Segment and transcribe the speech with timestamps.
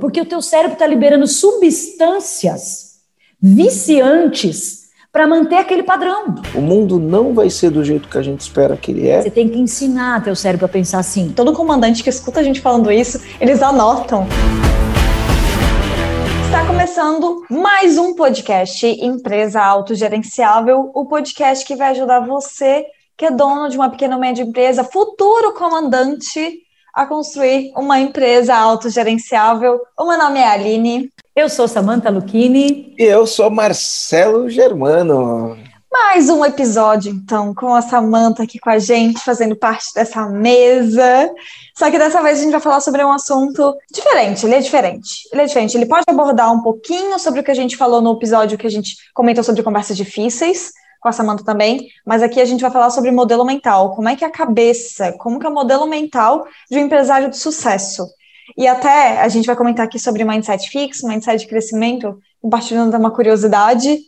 [0.00, 2.96] Porque o teu cérebro está liberando substâncias
[3.40, 6.34] viciantes para manter aquele padrão.
[6.52, 9.22] O mundo não vai ser do jeito que a gente espera que ele é.
[9.22, 11.30] Você tem que ensinar teu cérebro a pensar assim.
[11.30, 14.26] Todo comandante que escuta a gente falando isso, eles anotam.
[16.44, 22.84] Está começando mais um podcast Empresa Autogerenciável, o podcast que vai ajudar você
[23.16, 26.63] que é dono de uma pequena ou média empresa, futuro comandante
[26.94, 29.80] a construir uma empresa autogerenciável.
[29.98, 31.10] O meu nome é Aline.
[31.34, 32.94] Eu sou Samantha Lucchini.
[32.96, 35.58] E eu sou Marcelo Germano.
[35.90, 41.30] Mais um episódio, então, com a Samantha aqui com a gente, fazendo parte dessa mesa.
[41.76, 44.44] Só que dessa vez a gente vai falar sobre um assunto diferente.
[44.44, 45.28] Ele é diferente.
[45.32, 45.76] Ele é diferente.
[45.76, 48.70] Ele pode abordar um pouquinho sobre o que a gente falou no episódio que a
[48.70, 50.72] gente comentou sobre conversas difíceis,
[51.04, 54.16] com a Samanta também, mas aqui a gente vai falar sobre modelo mental, como é
[54.16, 58.06] que é a cabeça, como que é o modelo mental de um empresário de sucesso.
[58.56, 63.10] E até a gente vai comentar aqui sobre mindset fixo, mindset de crescimento, compartilhando uma
[63.10, 63.98] curiosidade.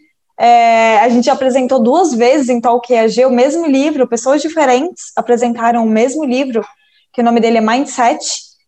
[0.40, 5.84] É, a gente apresentou duas vezes em Talk EAG o mesmo livro, pessoas diferentes apresentaram
[5.84, 6.64] o mesmo livro,
[7.12, 8.24] que o nome dele é Mindset,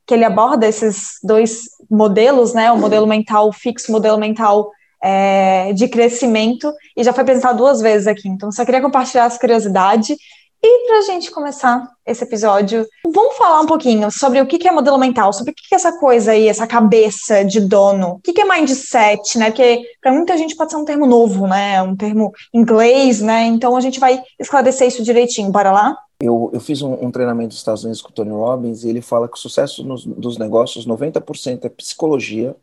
[0.07, 4.71] que ele aborda esses dois modelos, né, o modelo mental fixo, o modelo mental
[5.03, 8.29] é, de crescimento e já foi apresentado duas vezes aqui.
[8.29, 10.17] Então, só queria compartilhar essa curiosidade.
[10.61, 14.73] E para a gente começar esse episódio, vamos falar um pouquinho sobre o que é
[14.73, 18.15] modelo mental, sobre o que é essa coisa aí, essa cabeça de dono.
[18.15, 19.53] O que é mindset, né?
[19.53, 21.81] Porque para muita gente pode ser um termo novo, né?
[21.81, 23.45] Um termo inglês, né?
[23.45, 25.53] Então a gente vai esclarecer isso direitinho.
[25.53, 25.97] Bora lá?
[26.21, 29.01] Eu, eu fiz um, um treinamento nos Estados Unidos com o Tony Robbins e ele
[29.01, 32.57] fala que o sucesso nos, dos negócios, 90% é psicologia,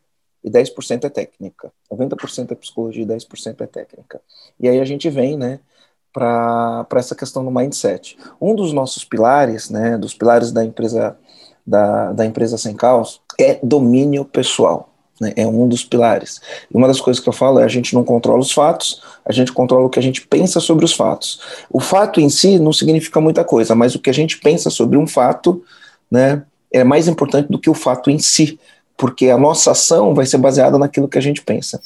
[0.45, 1.71] e 10% é técnica.
[1.91, 4.21] 90% é psicologia e 10% é técnica.
[4.59, 5.59] E aí a gente vem, né,
[6.13, 8.15] para essa questão do mindset.
[8.39, 11.17] Um dos nossos pilares, né, dos pilares da empresa
[11.65, 14.91] da, da empresa sem caos é domínio pessoal.
[15.19, 16.39] Né, é um dos pilares.
[16.71, 19.31] E uma das coisas que eu falo é a gente não controla os fatos, a
[19.31, 21.41] gente controla o que a gente pensa sobre os fatos.
[21.71, 24.97] O fato em si não significa muita coisa, mas o que a gente pensa sobre
[24.97, 25.63] um fato,
[26.11, 28.59] né, é mais importante do que o fato em si
[28.97, 31.81] porque a nossa ação vai ser baseada naquilo que a gente pensa.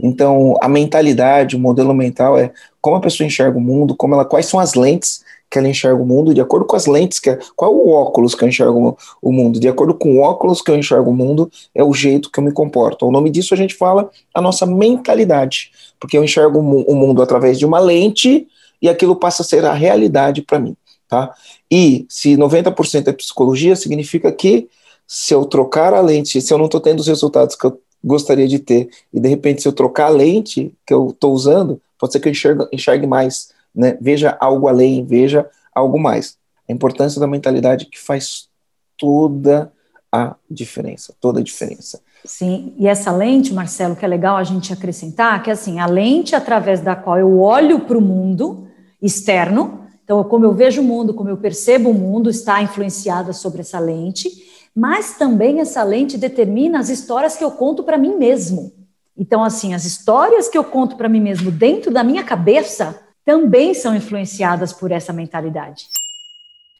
[0.00, 4.24] Então, a mentalidade, o modelo mental é como a pessoa enxerga o mundo, como ela,
[4.24, 7.38] quais são as lentes que ela enxerga o mundo, de acordo com as lentes que
[7.54, 10.70] qual é o óculos que eu enxergo o mundo, de acordo com o óculos que
[10.70, 13.06] eu enxergo o mundo, é o jeito que eu me comporto.
[13.06, 17.58] O nome disso a gente fala a nossa mentalidade, porque eu enxergo o mundo através
[17.58, 18.48] de uma lente
[18.80, 20.74] e aquilo passa a ser a realidade para mim,
[21.06, 21.32] tá?
[21.70, 24.68] E se 90% é psicologia, significa que
[25.14, 28.48] se eu trocar a lente, se eu não estou tendo os resultados que eu gostaria
[28.48, 32.14] de ter, e de repente se eu trocar a lente que eu estou usando, pode
[32.14, 33.98] ser que eu enxergue, enxergue mais, né?
[34.00, 36.38] veja algo além, veja algo mais.
[36.66, 38.48] A importância da mentalidade que faz
[38.96, 39.70] toda
[40.10, 42.00] a diferença, toda a diferença.
[42.24, 45.84] Sim, e essa lente, Marcelo, que é legal a gente acrescentar, que é assim, a
[45.84, 48.66] lente através da qual eu olho para o mundo
[49.02, 53.60] externo, então como eu vejo o mundo, como eu percebo o mundo, está influenciada sobre
[53.60, 58.72] essa lente, mas também essa lente determina as histórias que eu conto para mim mesmo.
[59.16, 63.74] Então, assim, as histórias que eu conto para mim mesmo dentro da minha cabeça também
[63.74, 65.86] são influenciadas por essa mentalidade.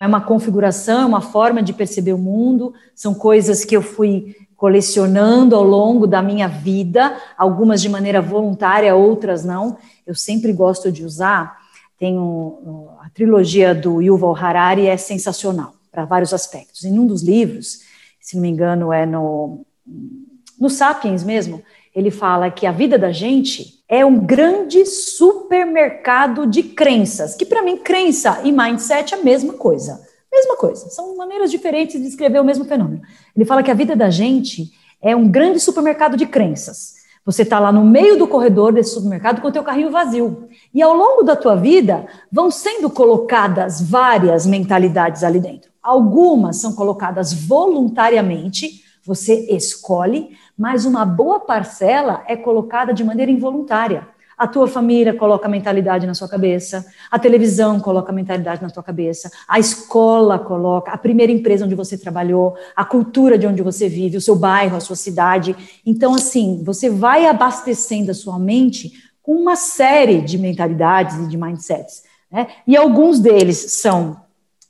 [0.00, 4.34] É uma configuração, é uma forma de perceber o mundo, são coisas que eu fui
[4.56, 9.76] colecionando ao longo da minha vida, algumas de maneira voluntária, outras não.
[10.06, 11.56] Eu sempre gosto de usar,
[11.98, 12.16] tem
[13.00, 16.84] a trilogia do Yuval Harari é sensacional para vários aspectos.
[16.84, 17.81] Em um dos livros,
[18.22, 19.66] se não me engano, é no,
[20.58, 21.60] no Sapiens mesmo,
[21.94, 27.62] ele fala que a vida da gente é um grande supermercado de crenças, que para
[27.62, 30.00] mim, crença e mindset é a mesma coisa.
[30.32, 33.02] Mesma coisa, são maneiras diferentes de descrever o mesmo fenômeno.
[33.36, 34.70] Ele fala que a vida da gente
[35.02, 36.94] é um grande supermercado de crenças.
[37.26, 40.48] Você está lá no meio do corredor desse supermercado com o teu carrinho vazio.
[40.72, 45.71] E ao longo da tua vida vão sendo colocadas várias mentalidades ali dentro.
[45.82, 54.06] Algumas são colocadas voluntariamente, você escolhe, mas uma boa parcela é colocada de maneira involuntária.
[54.38, 58.70] A tua família coloca a mentalidade na sua cabeça, a televisão coloca a mentalidade na
[58.70, 63.62] tua cabeça, a escola coloca, a primeira empresa onde você trabalhou, a cultura de onde
[63.62, 65.55] você vive, o seu bairro, a sua cidade.
[65.85, 68.93] Então, assim, você vai abastecendo a sua mente
[69.23, 72.02] com uma série de mentalidades e de mindsets.
[72.31, 72.49] Né?
[72.67, 74.17] E alguns deles são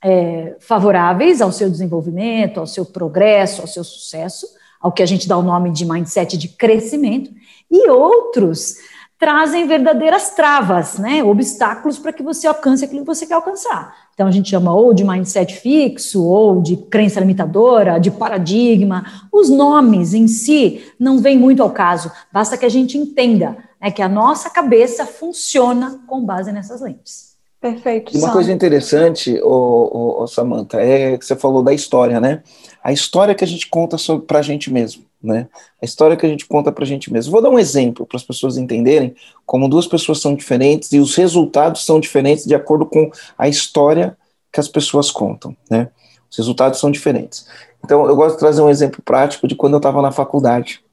[0.03, 4.45] é, favoráveis ao seu desenvolvimento, ao seu progresso, ao seu sucesso,
[4.81, 7.31] ao que a gente dá o nome de mindset de crescimento,
[7.71, 8.75] e outros
[9.17, 13.95] trazem verdadeiras travas, né, obstáculos para que você alcance aquilo que você quer alcançar.
[14.13, 19.05] Então a gente chama ou de mindset fixo, ou de crença limitadora, de paradigma.
[19.31, 23.89] Os nomes em si não vêm muito ao caso, basta que a gente entenda né,
[23.89, 27.32] que a nossa cabeça funciona com base nessas lentes.
[27.63, 28.17] Perfeito.
[28.17, 32.43] Uma coisa interessante, ô, ô, ô, Samantha, é que você falou da história, né?
[32.83, 33.95] A história que a gente conta
[34.27, 35.47] para a gente mesmo, né?
[35.81, 37.31] A história que a gente conta para a gente mesmo.
[37.31, 39.15] Vou dar um exemplo para as pessoas entenderem
[39.45, 44.17] como duas pessoas são diferentes e os resultados são diferentes de acordo com a história
[44.51, 45.87] que as pessoas contam, né?
[46.29, 47.47] Os resultados são diferentes.
[47.81, 50.83] Então, eu gosto de trazer um exemplo prático de quando eu estava na faculdade.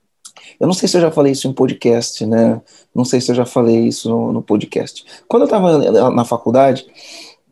[0.61, 2.61] Eu não sei se eu já falei isso em podcast, né?
[2.95, 5.05] Não sei se eu já falei isso no, no podcast.
[5.27, 6.87] Quando eu estava na faculdade,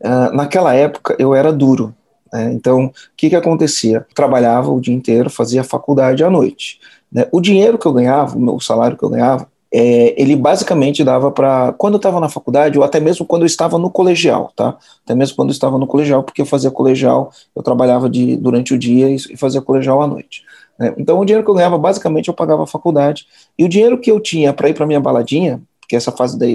[0.01, 1.95] uh, naquela época eu era duro.
[2.31, 2.53] Né?
[2.53, 4.05] Então, o que, que acontecia?
[4.13, 6.79] trabalhava o dia inteiro, fazia faculdade à noite.
[7.11, 7.27] Né?
[7.31, 11.73] O dinheiro que eu ganhava, o salário que eu ganhava, é, ele basicamente dava para
[11.73, 14.75] quando eu estava na faculdade ou até mesmo quando eu estava no colegial, tá?
[15.05, 18.73] Até mesmo quando eu estava no colegial, porque eu fazia colegial, eu trabalhava de, durante
[18.73, 20.43] o dia e fazia colegial à noite.
[20.79, 20.93] Né?
[20.97, 23.27] Então, o dinheiro que eu ganhava, basicamente, eu pagava a faculdade.
[23.57, 26.45] E o dinheiro que eu tinha para ir para minha baladinha, que essa fase da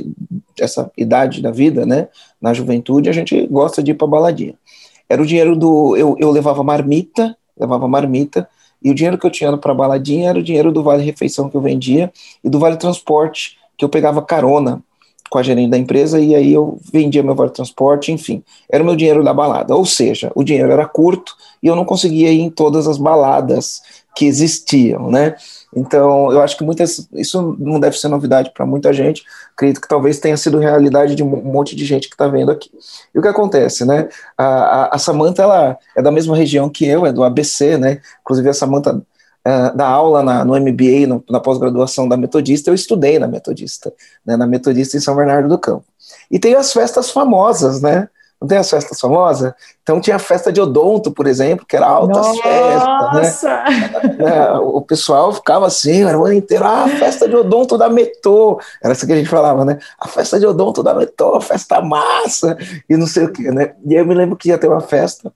[0.59, 2.09] essa idade da vida, né,
[2.41, 4.55] na juventude, a gente gosta de ir para baladinha.
[5.09, 8.49] Era o dinheiro do eu, eu levava marmita, levava marmita,
[8.83, 11.57] e o dinheiro que eu tinha para baladinha era o dinheiro do vale refeição que
[11.57, 12.13] eu vendia
[12.43, 14.83] e do vale transporte que eu pegava carona
[15.31, 18.87] com a gerente da empresa e aí eu vendia meu vale transporte, enfim, era o
[18.87, 19.75] meu dinheiro da balada.
[19.75, 23.83] Ou seja, o dinheiro era curto e eu não conseguia ir em todas as baladas
[24.15, 25.35] que existiam, né?
[25.75, 29.25] Então, eu acho que muitas, isso não deve ser novidade para muita gente.
[29.53, 32.71] Acredito que talvez tenha sido realidade de um monte de gente que está vendo aqui.
[33.13, 34.09] E o que acontece, né?
[34.39, 38.01] A, a, a Samanta, ela é da mesma região que eu, é do ABC, né?
[38.21, 42.71] Inclusive, a Samanta uh, dá aula na, no MBA, no, na pós-graduação da Metodista.
[42.71, 43.93] Eu estudei na Metodista,
[44.25, 44.37] né?
[44.37, 45.85] Na Metodista em São Bernardo do Campo.
[46.31, 48.09] E tem as festas famosas, né?
[48.45, 49.55] Não tem as festas famosas?
[49.83, 52.43] Então tinha a festa de odonto, por exemplo, que era altas Nossa!
[52.43, 54.17] festas, né?
[54.19, 57.89] É, o pessoal ficava assim, era o ano inteiro, ah, a festa de odonto da
[57.89, 58.61] Metô.
[58.83, 59.79] Era isso que a gente falava, né?
[59.99, 63.75] A festa de odonto da Metô, festa massa, e não sei o quê, né?
[63.87, 65.33] E aí eu me lembro que ia ter uma festa,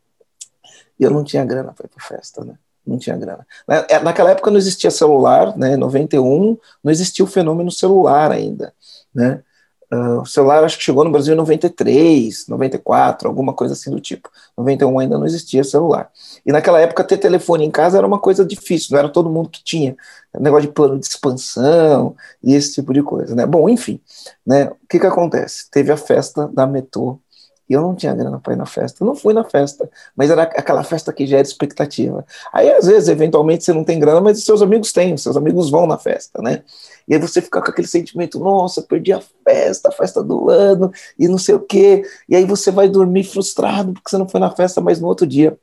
[1.01, 2.57] e eu não tinha grana para ir para festa, né?
[2.87, 3.47] Não tinha grana.
[3.89, 5.79] É, naquela época não existia celular, né?
[5.79, 8.75] 91, não existia o fenômeno celular ainda,
[9.15, 9.43] né?
[9.91, 13.99] Uh, o celular acho que chegou no Brasil em 93, 94, alguma coisa assim do
[13.99, 14.31] tipo.
[14.57, 16.11] 91 ainda não existia celular.
[16.45, 19.49] E naquela época ter telefone em casa era uma coisa difícil, não era todo mundo
[19.49, 19.97] que tinha.
[20.39, 23.47] Negócio de plano de expansão e esse tipo de coisa, né?
[23.47, 23.99] Bom, enfim,
[24.47, 24.67] né?
[24.67, 25.71] O que que acontece?
[25.71, 27.19] Teve a festa da Metrô
[27.69, 29.03] e eu não tinha grana para ir na festa.
[29.03, 32.25] Eu não fui na festa, mas era aquela festa que gera expectativa.
[32.53, 35.37] Aí, às vezes, eventualmente, você não tem grana, mas os seus amigos têm, os seus
[35.37, 36.63] amigos vão na festa, né?
[37.09, 40.93] E aí você fica com aquele sentimento, nossa, perdi a festa, a festa do ano,
[41.19, 42.05] e não sei o quê.
[42.29, 45.27] E aí você vai dormir frustrado porque você não foi na festa, mas no outro
[45.27, 45.59] dia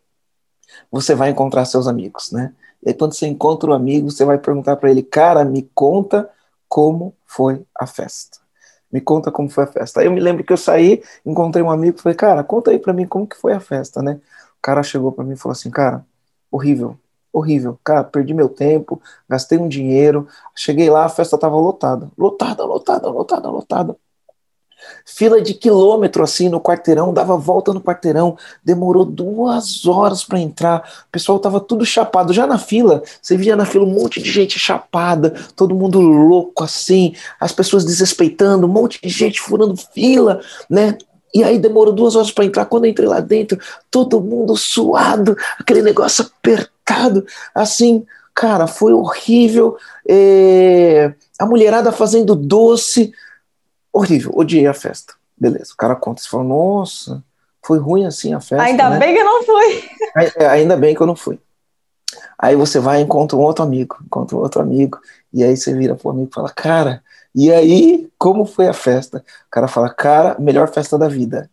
[0.91, 2.53] você vai encontrar seus amigos, né?
[2.83, 5.69] E aí quando você encontra o um amigo, você vai perguntar para ele, cara, me
[5.73, 6.29] conta
[6.67, 8.39] como foi a festa.
[8.91, 9.99] Me conta como foi a festa.
[9.99, 12.93] Aí eu me lembro que eu saí, encontrei um amigo, falei, cara, conta aí para
[12.93, 14.19] mim como que foi a festa, né?
[14.57, 16.05] O cara chegou para mim e falou assim, cara,
[16.51, 16.97] horrível,
[17.35, 17.77] horrível.
[17.83, 23.09] Cara, perdi meu tempo, gastei um dinheiro, cheguei lá, a festa tava lotada, lotada, lotada,
[23.09, 23.95] lotada, lotada.
[25.03, 30.87] Fila de quilômetro assim no quarteirão, dava volta no quarteirão, demorou duas horas para entrar.
[31.07, 32.31] O pessoal tava tudo chapado.
[32.31, 36.63] Já na fila, você via na fila um monte de gente chapada, todo mundo louco
[36.63, 40.39] assim, as pessoas desrespeitando, um monte de gente furando fila,
[40.69, 40.97] né?
[41.33, 42.65] E aí demorou duas horas para entrar.
[42.65, 43.59] Quando eu entrei lá dentro,
[43.91, 46.74] todo mundo suado, aquele negócio apertado,
[47.53, 49.77] assim, cara, foi horrível.
[50.07, 51.13] É...
[51.39, 53.13] A mulherada fazendo doce,
[53.95, 55.13] Horrível, odiei a festa.
[55.37, 57.23] Beleza, o cara conta, você fala, nossa,
[57.65, 58.61] foi ruim assim a festa.
[58.61, 58.99] Ainda né?
[58.99, 59.89] bem que eu não fui.
[60.35, 61.39] É, ainda bem que eu não fui.
[62.37, 64.99] Aí você vai e encontra um outro amigo, encontra um outro amigo,
[65.31, 67.01] e aí você vira pro amigo e fala, cara,
[67.33, 69.23] e aí, como foi a festa?
[69.47, 71.49] O cara fala, cara, melhor festa da vida.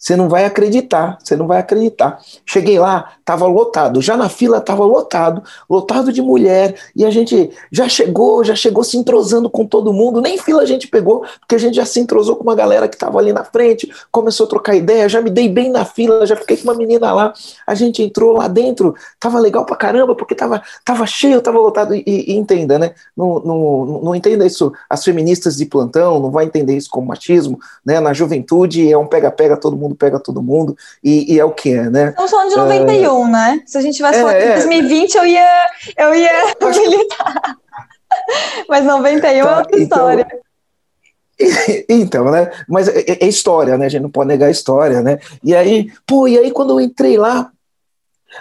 [0.00, 2.18] Você não vai acreditar, você não vai acreditar.
[2.46, 7.50] Cheguei lá, tava lotado, já na fila tava lotado, lotado de mulher, e a gente
[7.70, 11.54] já chegou, já chegou se entrosando com todo mundo, nem fila a gente pegou, porque
[11.54, 14.48] a gente já se entrosou com uma galera que tava ali na frente, começou a
[14.48, 17.34] trocar ideia, já me dei bem na fila, já fiquei com uma menina lá,
[17.66, 21.94] a gente entrou lá dentro, tava legal pra caramba, porque tava, tava cheio, tava lotado,
[21.94, 26.46] e, e entenda, né, não, não, não entenda isso, as feministas de plantão, não vai
[26.46, 30.42] entender isso como machismo, né, na juventude é um pega-pega, todo mundo mundo pega todo
[30.42, 32.10] mundo, e, e é o que é, né?
[32.10, 33.30] Estamos falando de 91, é...
[33.30, 33.62] né?
[33.66, 35.66] Se a gente tivesse é, falado é, 2020, eu ia,
[35.96, 36.32] eu ia
[36.80, 37.56] militar.
[38.68, 40.26] Mas 91 tá, é outra então, história.
[41.88, 42.50] Então, né?
[42.68, 43.86] Mas é, é, história, né?
[43.86, 45.18] A gente não pode negar a história, né?
[45.42, 47.50] E aí, pô, e aí quando eu entrei lá,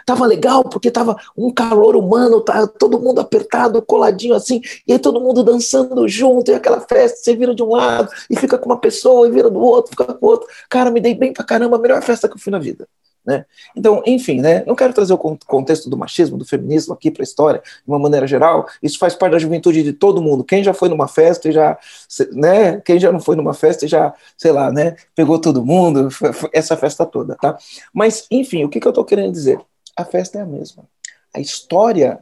[0.05, 4.99] Tava legal porque tava um calor humano, tá todo mundo apertado, coladinho assim, e aí
[4.99, 8.65] todo mundo dançando junto, e aquela festa, você vira de um lado e fica com
[8.67, 10.47] uma pessoa, e vira do outro, fica com o outro.
[10.69, 12.87] Cara, me dei bem pra caramba, a melhor festa que eu fui na vida.
[13.25, 13.45] Né?
[13.75, 14.63] Então, enfim, né?
[14.65, 17.99] não quero trazer o contexto do machismo, do feminismo aqui para a história, de uma
[17.99, 18.67] maneira geral.
[18.81, 20.43] Isso faz parte da juventude de todo mundo.
[20.43, 21.77] Quem já foi numa festa e já,
[22.31, 22.79] né?
[22.81, 24.95] Quem já não foi numa festa e já, sei lá, né?
[25.13, 26.09] Pegou todo mundo,
[26.51, 27.57] essa festa toda, tá?
[27.93, 29.59] Mas, enfim, o que, que eu estou querendo dizer?
[29.95, 30.83] A festa é a mesma.
[31.33, 32.19] A história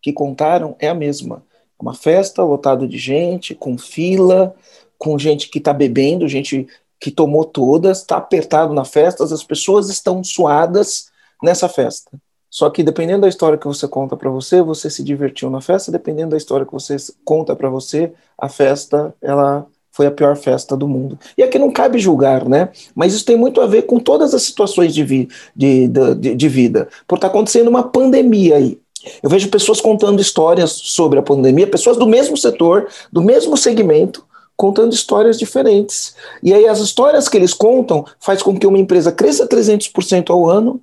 [0.00, 1.42] que contaram é a mesma.
[1.78, 4.54] Uma festa lotada de gente, com fila,
[4.98, 6.66] com gente que está bebendo, gente
[7.00, 11.10] que tomou todas, está apertado na festa, as pessoas estão suadas
[11.42, 12.10] nessa festa.
[12.48, 15.90] Só que dependendo da história que você conta para você, você se divertiu na festa,
[15.90, 20.76] dependendo da história que você conta para você, a festa ela foi a pior festa
[20.76, 21.16] do mundo.
[21.38, 22.68] E aqui não cabe julgar, né?
[22.96, 26.48] Mas isso tem muito a ver com todas as situações de, vi, de, de, de
[26.48, 26.88] vida.
[27.06, 28.76] Por estar tá acontecendo uma pandemia aí.
[29.22, 34.24] Eu vejo pessoas contando histórias sobre a pandemia, pessoas do mesmo setor, do mesmo segmento,
[34.56, 36.16] contando histórias diferentes.
[36.42, 40.50] E aí as histórias que eles contam faz com que uma empresa cresça 300% ao
[40.50, 40.80] ano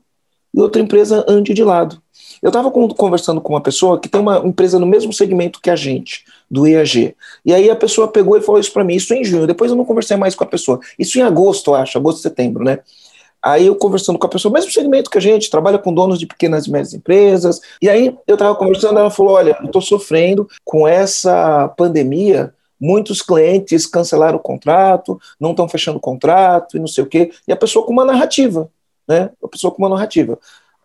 [0.53, 2.01] e outra empresa ande de lado.
[2.41, 5.75] Eu estava conversando com uma pessoa que tem uma empresa no mesmo segmento que a
[5.75, 7.15] gente, do EAG.
[7.45, 9.47] E aí a pessoa pegou e falou isso para mim, isso em junho.
[9.47, 10.79] Depois eu não conversei mais com a pessoa.
[10.97, 12.79] Isso em agosto, acho, agosto, setembro, né?
[13.43, 16.27] Aí eu conversando com a pessoa, mesmo segmento que a gente, trabalha com donos de
[16.27, 17.59] pequenas e médias empresas.
[17.81, 22.53] E aí eu estava conversando, ela falou: Olha, eu estou sofrendo com essa pandemia.
[22.79, 27.31] Muitos clientes cancelaram o contrato, não estão fechando o contrato e não sei o quê.
[27.47, 28.69] E a pessoa com uma narrativa,
[29.07, 29.31] né?
[29.43, 30.37] A pessoa com uma narrativa.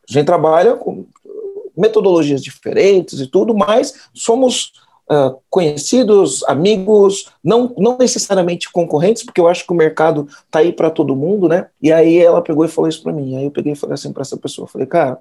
[0.09, 1.07] A gente trabalha com
[1.76, 4.73] metodologias diferentes e tudo, mas somos
[5.11, 10.73] uh, conhecidos, amigos, não, não necessariamente concorrentes, porque eu acho que o mercado está aí
[10.73, 11.68] para todo mundo, né?
[11.80, 13.37] E aí ela pegou e falou isso para mim.
[13.37, 15.18] Aí eu peguei e falei assim para essa pessoa, falei, cara,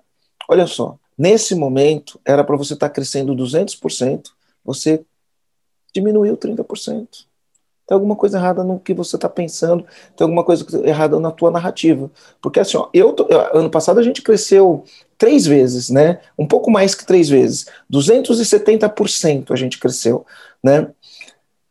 [0.49, 4.29] olha só, nesse momento era para você estar tá crescendo 200%,
[4.63, 5.03] você
[5.93, 7.07] diminuiu 30%.
[7.87, 11.51] Tem alguma coisa errada no que você está pensando, tem alguma coisa errada na tua
[11.51, 12.09] narrativa.
[12.41, 14.83] Porque assim, ó, eu, tô, ano passado a gente cresceu
[15.17, 16.19] três vezes, né?
[16.37, 17.67] Um pouco mais que três vezes.
[17.91, 20.25] 270% a gente cresceu,
[20.63, 20.89] né?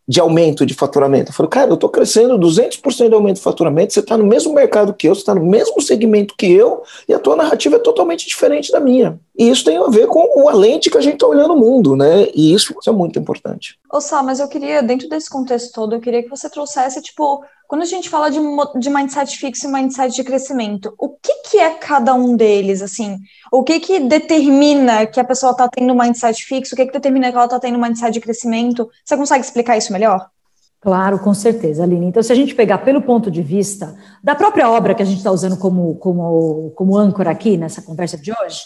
[0.06, 1.30] De aumento de faturamento.
[1.30, 4.52] Eu falei, cara, eu estou crescendo 200% de aumento de faturamento, você está no mesmo
[4.52, 7.78] mercado que eu, você está no mesmo segmento que eu, e a tua narrativa é
[7.78, 9.18] totalmente diferente da minha.
[9.36, 11.96] E isso tem a ver com a lente que a gente está olhando o mundo,
[11.96, 12.28] né?
[12.34, 13.78] E isso, isso é muito importante.
[13.92, 17.42] Ô, Sá, mas eu queria, dentro desse contexto todo, eu queria que você trouxesse, tipo,
[17.66, 18.38] quando a gente fala de,
[18.78, 23.18] de mindset fixo e mindset de crescimento, o que, que é cada um deles, assim?
[23.50, 26.74] O que que determina que a pessoa está tendo mindset fixo?
[26.74, 28.88] O que que determina que ela está tendo mindset de crescimento?
[29.04, 30.28] Você consegue explicar isso melhor?
[30.80, 32.06] Claro, com certeza, Aline.
[32.06, 35.16] Então, se a gente pegar pelo ponto de vista da própria obra que a gente
[35.16, 38.60] está usando como, como, como âncora aqui nessa conversa de hoje,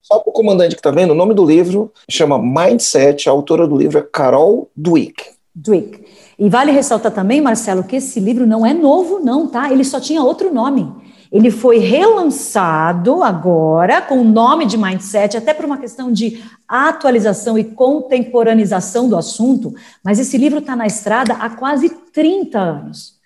[0.00, 3.68] só para o comandante que está vendo, o nome do livro chama Mindset, a autora
[3.68, 5.22] do livro é Carol Dweck.
[5.54, 6.02] Dweck.
[6.38, 9.72] E vale ressaltar também, Marcelo, que esse livro não é novo, não, tá?
[9.72, 10.88] Ele só tinha outro nome.
[11.32, 17.58] Ele foi relançado agora com o nome de Mindset, até por uma questão de atualização
[17.58, 23.17] e contemporanização do assunto, mas esse livro está na estrada há quase 30 anos.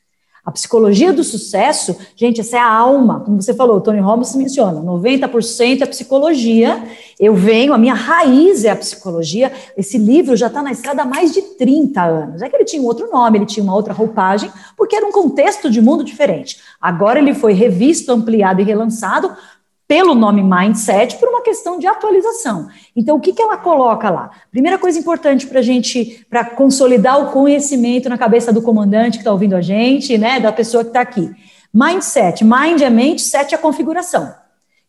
[0.44, 3.20] A psicologia do sucesso, gente, essa é a alma.
[3.20, 6.82] Como você falou, o Tony Robbins menciona, 90% é psicologia.
[7.18, 9.52] Eu venho, a minha raiz é a psicologia.
[9.76, 12.42] Esse livro já está na estrada há mais de 30 anos.
[12.42, 15.12] É que ele tinha um outro nome, ele tinha uma outra roupagem, porque era um
[15.12, 16.58] contexto de mundo diferente.
[16.80, 19.32] Agora ele foi revisto, ampliado e relançado
[19.86, 22.68] pelo nome Mindset por uma questão de atualização.
[22.96, 24.30] Então, o que, que ela coloca lá?
[24.50, 29.22] Primeira coisa importante para a gente, para consolidar o conhecimento na cabeça do comandante que
[29.22, 31.30] está ouvindo a gente, né, da pessoa que está aqui.
[31.74, 34.32] Mindset, mind é mente, set é configuração.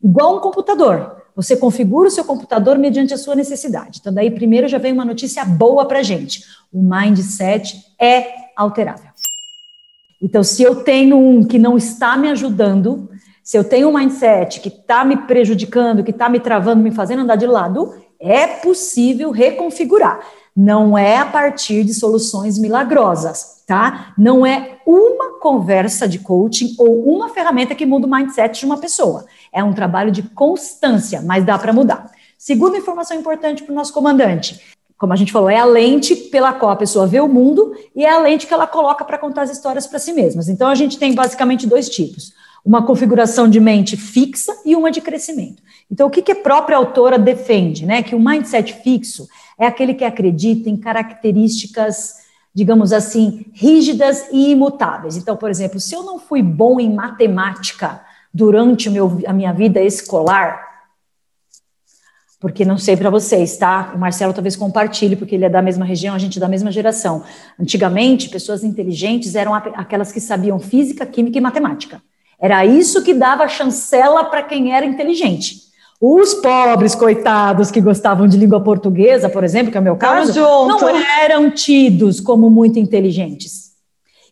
[0.02, 1.24] Igual um computador.
[1.36, 4.00] Você configura o seu computador mediante a sua necessidade.
[4.00, 6.44] Então, daí, primeiro já vem uma notícia boa para a gente.
[6.72, 9.12] O mindset é alterável.
[10.22, 13.10] Então, se eu tenho um que não está me ajudando,
[13.44, 17.24] se eu tenho um mindset que está me prejudicando, que está me travando, me fazendo
[17.24, 20.22] andar de lado, é possível reconfigurar.
[20.56, 24.14] Não é a partir de soluções milagrosas, tá?
[24.18, 28.78] Não é uma conversa de coaching ou uma ferramenta que muda o mindset de uma
[28.78, 29.26] pessoa.
[29.52, 32.12] É um trabalho de constância, mas dá para mudar.
[32.38, 34.62] Segunda informação importante para o nosso comandante:
[34.98, 38.06] como a gente falou, é a lente pela qual a pessoa vê o mundo e
[38.06, 40.48] é a lente que ela coloca para contar as histórias para si mesmas.
[40.48, 42.32] Então, a gente tem basicamente dois tipos
[42.64, 45.62] uma configuração de mente fixa e uma de crescimento.
[45.92, 47.86] Então, o que, que a própria autora defende?
[47.86, 48.02] Né?
[48.02, 49.28] Que o mindset fixo
[49.60, 55.18] é aquele que acredita em características digamos assim, rígidas e imutáveis.
[55.18, 58.02] Então, por exemplo, se eu não fui bom em matemática
[58.32, 60.72] durante meu, a minha vida escolar,
[62.40, 63.94] porque não sei para vocês, tá?
[63.96, 66.72] O Marcelo talvez compartilhe, porque ele é da mesma região, a gente é da mesma
[66.72, 67.24] geração.
[67.60, 72.02] Antigamente, pessoas inteligentes eram aquelas que sabiam física, química e matemática.
[72.44, 75.62] Era isso que dava chancela para quem era inteligente.
[76.02, 80.38] Os pobres, coitados, que gostavam de língua portuguesa, por exemplo, que é o meu caso,
[80.42, 80.90] não
[81.22, 83.72] eram tidos como muito inteligentes.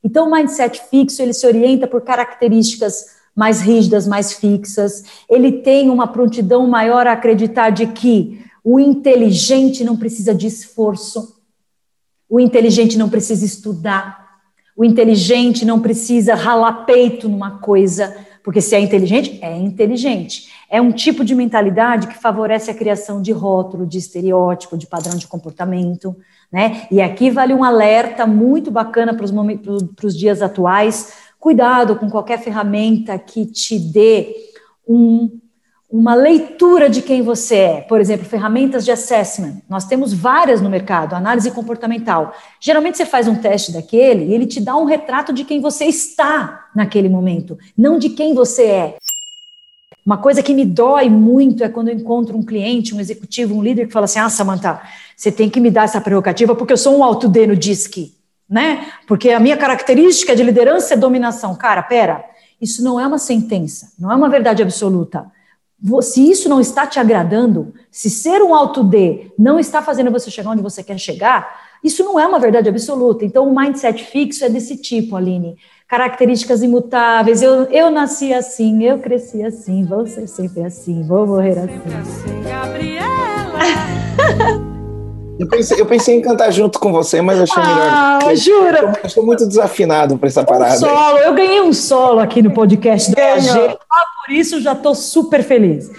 [0.03, 5.06] Então, o mindset fixo, ele se orienta por características mais rígidas, mais fixas.
[5.30, 11.38] Ele tem uma prontidão maior a acreditar de que o inteligente não precisa de esforço,
[12.30, 14.20] o inteligente não precisa estudar,
[14.81, 20.50] o inteligente não precisa ralar peito numa coisa, porque se é inteligente, é inteligente.
[20.67, 25.15] É um tipo de mentalidade que favorece a criação de rótulo, de estereótipo, de padrão
[25.15, 26.15] de comportamento,
[26.51, 26.88] né?
[26.89, 33.17] E aqui vale um alerta muito bacana para os dias atuais, Cuidado com qualquer ferramenta
[33.17, 34.35] que te dê
[34.88, 35.40] um,
[35.91, 37.81] uma leitura de quem você é.
[37.81, 39.57] Por exemplo, ferramentas de assessment.
[39.69, 42.33] Nós temos várias no mercado, análise comportamental.
[42.60, 45.86] Geralmente você faz um teste daquele e ele te dá um retrato de quem você
[45.86, 48.98] está naquele momento, não de quem você é.
[50.05, 53.62] Uma coisa que me dói muito é quando eu encontro um cliente, um executivo, um
[53.62, 54.81] líder que fala assim: Ah, Samantha,
[55.15, 58.12] você tem que me dar essa prerrogativa porque eu sou um alto D no DISC
[58.51, 58.91] né?
[59.07, 61.55] Porque a minha característica de liderança é dominação.
[61.55, 62.25] Cara, pera,
[62.60, 65.25] isso não é uma sentença, não é uma verdade absoluta.
[66.01, 70.29] Se isso não está te agradando, se ser um alto D não está fazendo você
[70.29, 73.25] chegar onde você quer chegar, isso não é uma verdade absoluta.
[73.25, 75.57] Então, o mindset fixo é desse tipo, Aline.
[75.88, 77.41] Características imutáveis.
[77.41, 81.67] Eu, eu nasci assim, eu cresci assim, vou ser sempre assim, vou morrer assim.
[81.67, 83.59] Sempre assim, Gabriela.
[85.41, 88.36] Eu pensei, eu pensei em cantar junto com você, mas achei ah, melhor.
[88.36, 89.00] jura?
[89.01, 90.75] Eu estou muito desafinado para essa parada.
[90.75, 94.74] Um solo, eu ganhei um solo aqui no podcast do AG, ah, por isso já
[94.74, 95.89] estou super feliz.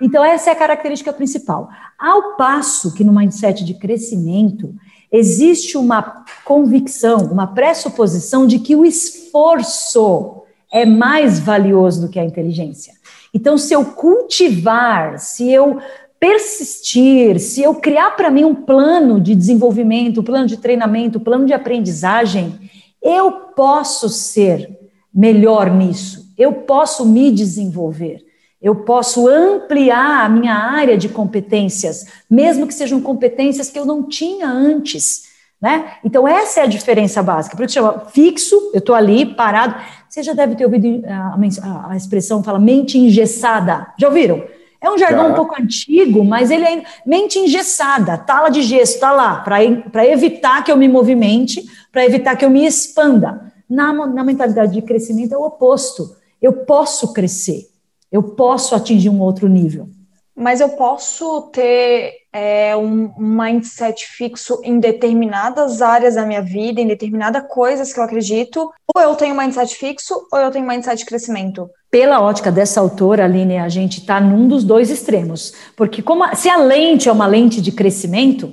[0.00, 1.68] Então, essa é a característica principal.
[1.98, 4.74] Ao passo que no mindset de crescimento,
[5.12, 12.24] existe uma convicção, uma pressuposição de que o esforço é mais valioso do que a
[12.24, 12.94] inteligência.
[13.34, 15.78] Então, se eu cultivar, se eu
[16.20, 21.22] persistir, se eu criar para mim um plano de desenvolvimento, um plano de treinamento, um
[21.22, 22.70] plano de aprendizagem,
[23.02, 24.78] eu posso ser
[25.12, 28.22] melhor nisso, eu posso me desenvolver,
[28.60, 34.02] eu posso ampliar a minha área de competências, mesmo que sejam competências que eu não
[34.02, 35.30] tinha antes.
[35.58, 35.92] Né?
[36.04, 37.56] Então, essa é a diferença básica.
[37.56, 39.74] Por isso chama fixo, eu estou ali, parado.
[40.08, 43.86] Você já deve ter ouvido a, a, a expressão fala mente engessada.
[43.98, 44.42] Já ouviram?
[44.82, 45.32] É um jargão tá.
[45.32, 50.64] um pouco antigo, mas ele é mente engessada, tala de gesso, está lá, para evitar
[50.64, 51.62] que eu me movimente,
[51.92, 53.52] para evitar que eu me expanda.
[53.68, 56.16] Na, na mentalidade de crescimento é o oposto.
[56.40, 57.68] Eu posso crescer,
[58.10, 59.88] eu posso atingir um outro nível.
[60.34, 66.86] Mas eu posso ter é, um mindset fixo em determinadas áreas da minha vida, em
[66.86, 71.06] determinadas coisas que eu acredito, ou eu tenho mindset fixo, ou eu tenho mindset de
[71.06, 75.52] crescimento pela ótica dessa autora, Aline, a gente está num dos dois extremos.
[75.76, 78.52] Porque como a, se a lente é uma lente de crescimento,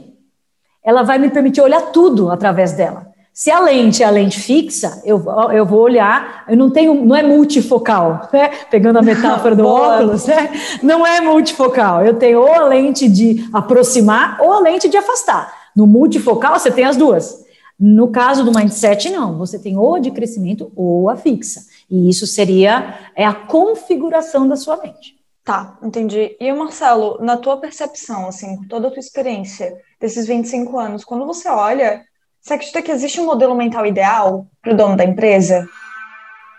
[0.83, 3.05] ela vai me permitir olhar tudo através dela.
[3.37, 5.23] Se a lente é a lente fixa, eu,
[5.53, 8.49] eu vou olhar, eu não tenho, não é multifocal, né?
[8.71, 10.49] Pegando a metáfora do óculos, né?
[10.81, 12.03] Não é multifocal.
[12.03, 15.53] Eu tenho ou a lente de aproximar ou a lente de afastar.
[15.75, 17.45] No multifocal, você tem as duas.
[17.79, 19.37] No caso do mindset, não.
[19.37, 21.61] Você tem ou a de crescimento ou a fixa.
[21.91, 25.15] E isso seria é a configuração da sua mente.
[25.43, 26.35] Tá, entendi.
[26.39, 31.23] E Marcelo, na tua percepção, assim, com toda a tua experiência desses 25 anos, quando
[31.23, 32.03] você olha,
[32.47, 35.67] você acredita que existe um modelo mental ideal para o dono da empresa?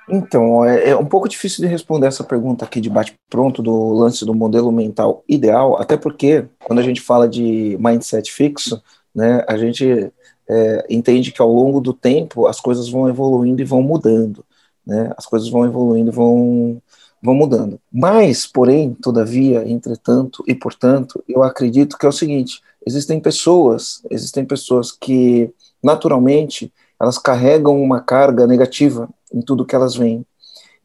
[0.08, 4.24] Então, é, é, um pouco difícil de responder essa pergunta aqui de bate-pronto do lance
[4.24, 8.82] do modelo mental ideal, até porque quando a gente fala de mindset fixo,
[9.14, 10.10] né, a gente
[10.48, 14.44] é, entende que ao longo do tempo as coisas vão evoluindo e vão mudando
[14.88, 15.12] né?
[15.16, 16.80] As coisas vão evoluindo, vão
[17.20, 17.80] vão mudando.
[17.92, 24.46] Mas, porém, todavia, entretanto e portanto, eu acredito que é o seguinte: existem pessoas, existem
[24.46, 30.24] pessoas que naturalmente elas carregam uma carga negativa em tudo que elas veem.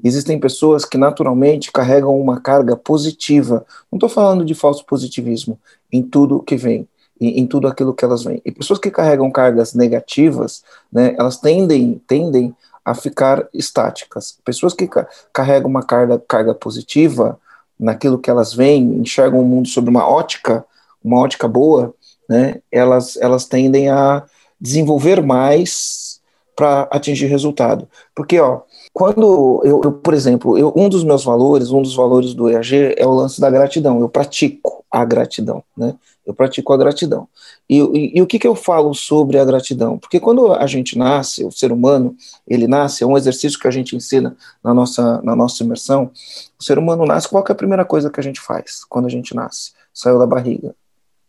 [0.04, 3.66] Existem pessoas que naturalmente carregam uma carga positiva.
[3.92, 5.58] Não estou falando de falso positivismo
[5.92, 6.88] em tudo que vem,
[7.20, 8.42] em, tudo aquilo que elas veem.
[8.44, 12.54] E pessoas que carregam cargas negativas, né, elas tendem, tendem
[12.84, 14.38] a ficar estáticas.
[14.44, 14.90] Pessoas que
[15.32, 17.40] carregam uma carga, carga positiva
[17.80, 20.66] naquilo que elas veem, enxergam o mundo sobre uma ótica,
[21.02, 21.94] uma ótica boa,
[22.28, 24.24] né, elas, elas tendem a,
[24.64, 26.22] desenvolver mais
[26.56, 27.86] para atingir resultado.
[28.16, 28.62] Porque, ó,
[28.94, 32.96] quando eu, eu por exemplo, eu, um dos meus valores, um dos valores do EAG
[32.96, 34.00] é o lance da gratidão.
[34.00, 35.96] Eu pratico a gratidão, né?
[36.26, 37.28] Eu pratico a gratidão.
[37.70, 39.98] E, e, e, o que, que eu falo sobre a gratidão?
[39.98, 42.16] Porque quando a gente nasce, o ser humano,
[42.48, 46.10] ele nasce, é um exercício que a gente ensina na nossa, na nossa imersão.
[46.58, 49.10] O ser humano nasce, qual é a primeira coisa que a gente faz quando a
[49.10, 49.74] gente nasce?
[49.94, 50.74] Saiu da barriga.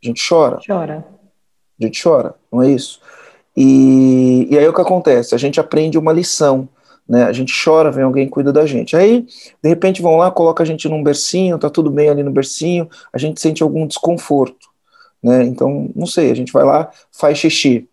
[0.02, 0.60] A gente chora.
[0.64, 1.04] Chora.
[1.80, 3.00] A gente chora, não é isso?
[3.56, 5.34] E, e aí o que acontece?
[5.34, 6.68] A gente aprende uma lição.
[7.08, 7.24] Né?
[7.24, 8.96] A gente chora, vem alguém cuida da gente.
[8.96, 9.26] Aí,
[9.62, 12.88] de repente, vão lá, coloca a gente num bercinho, tá tudo bem ali no bercinho,
[13.12, 14.68] a gente sente algum desconforto.
[15.22, 15.44] Né?
[15.44, 17.88] Então, não sei, a gente vai lá, faz xixi.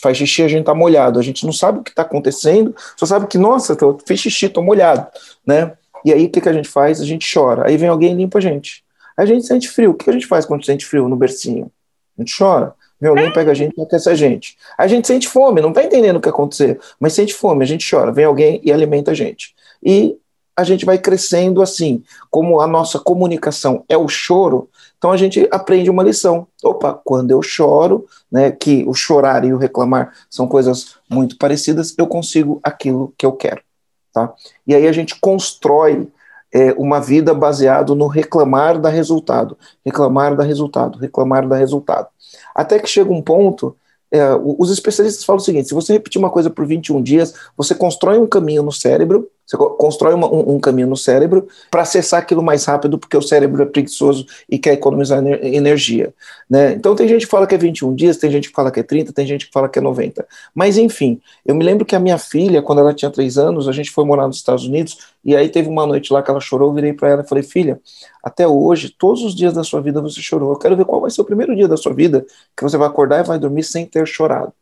[0.00, 3.06] Faz xixi, a gente tá molhado, a gente não sabe o que está acontecendo, só
[3.06, 5.06] sabe que, nossa, tô, fiz xixi, tô molhado,
[5.46, 5.72] né?
[6.04, 7.00] E aí, o que, que a gente faz?
[7.00, 7.66] A gente chora.
[7.66, 8.84] Aí vem alguém e limpa a gente.
[9.16, 9.92] A gente sente frio.
[9.92, 11.70] O que a gente faz quando sente frio no bercinho?
[12.16, 12.74] A gente chora.
[13.00, 14.56] Vem alguém, pega a gente e aquece a gente.
[14.76, 17.88] A gente sente fome, não tá entendendo o que aconteceu, mas sente fome, a gente
[17.88, 18.10] chora.
[18.10, 19.54] Vem alguém e alimenta a gente.
[19.82, 20.16] E
[20.56, 22.02] a gente vai crescendo assim.
[22.30, 26.46] Como a nossa comunicação é o choro, então a gente aprende uma lição.
[26.64, 31.94] Opa, quando eu choro, né, que o chorar e o reclamar são coisas muito parecidas,
[31.98, 33.60] eu consigo aquilo que eu quero,
[34.12, 34.32] tá?
[34.66, 36.08] E aí a gente constrói
[36.52, 42.08] é, uma vida baseado no reclamar da resultado, reclamar da resultado, reclamar da resultado.
[42.56, 43.76] Até que chega um ponto
[44.10, 47.74] é, os especialistas falam o seguinte: se você repetir uma coisa por 21 dias, você
[47.74, 52.20] constrói um caminho no cérebro você constrói uma, um, um, caminho no cérebro para acessar
[52.20, 56.12] aquilo mais rápido, porque o cérebro é preguiçoso e quer economizar energia.
[56.50, 56.72] Né?
[56.72, 58.82] Então tem gente que fala que é 21 dias, tem gente que fala que é
[58.82, 60.26] 30, tem gente que fala que é 90.
[60.52, 63.72] Mas enfim, eu me lembro que a minha filha, quando ela tinha 3 anos, a
[63.72, 66.70] gente foi morar nos Estados Unidos, e aí teve uma noite lá que ela chorou,
[66.70, 67.80] eu virei para ela e falei, filha,
[68.22, 70.52] até hoje, todos os dias da sua vida você chorou.
[70.52, 72.88] Eu quero ver qual vai ser o primeiro dia da sua vida que você vai
[72.88, 74.52] acordar e vai dormir sem ter chorado.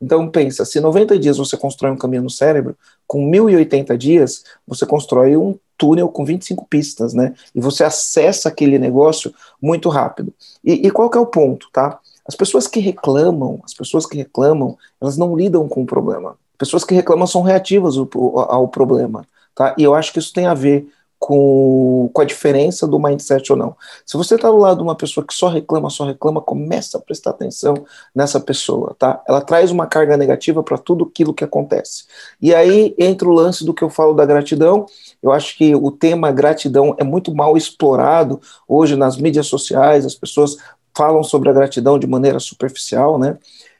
[0.00, 4.84] Então pensa, se 90 dias você constrói um caminho no cérebro, com 1080 dias você
[4.84, 7.34] constrói um túnel com 25 pistas, né?
[7.54, 10.32] E você acessa aquele negócio muito rápido.
[10.64, 11.98] E, e qual que é o ponto, tá?
[12.26, 16.36] As pessoas que reclamam, as pessoas que reclamam, elas não lidam com o problema.
[16.58, 19.74] Pessoas que reclamam são reativas ao, ao problema, tá?
[19.78, 23.58] E eu acho que isso tem a ver com, com a diferença do mindset ou
[23.58, 23.76] não.
[24.04, 27.00] Se você está do lado de uma pessoa que só reclama, só reclama, começa a
[27.00, 27.74] prestar atenção
[28.14, 29.22] nessa pessoa, tá?
[29.26, 32.04] Ela traz uma carga negativa para tudo aquilo que acontece.
[32.40, 34.86] E aí entra o lance do que eu falo da gratidão.
[35.22, 40.14] Eu acho que o tema gratidão é muito mal explorado hoje nas mídias sociais, as
[40.14, 40.56] pessoas
[40.96, 43.36] falam sobre a gratidão de maneira superficial, né?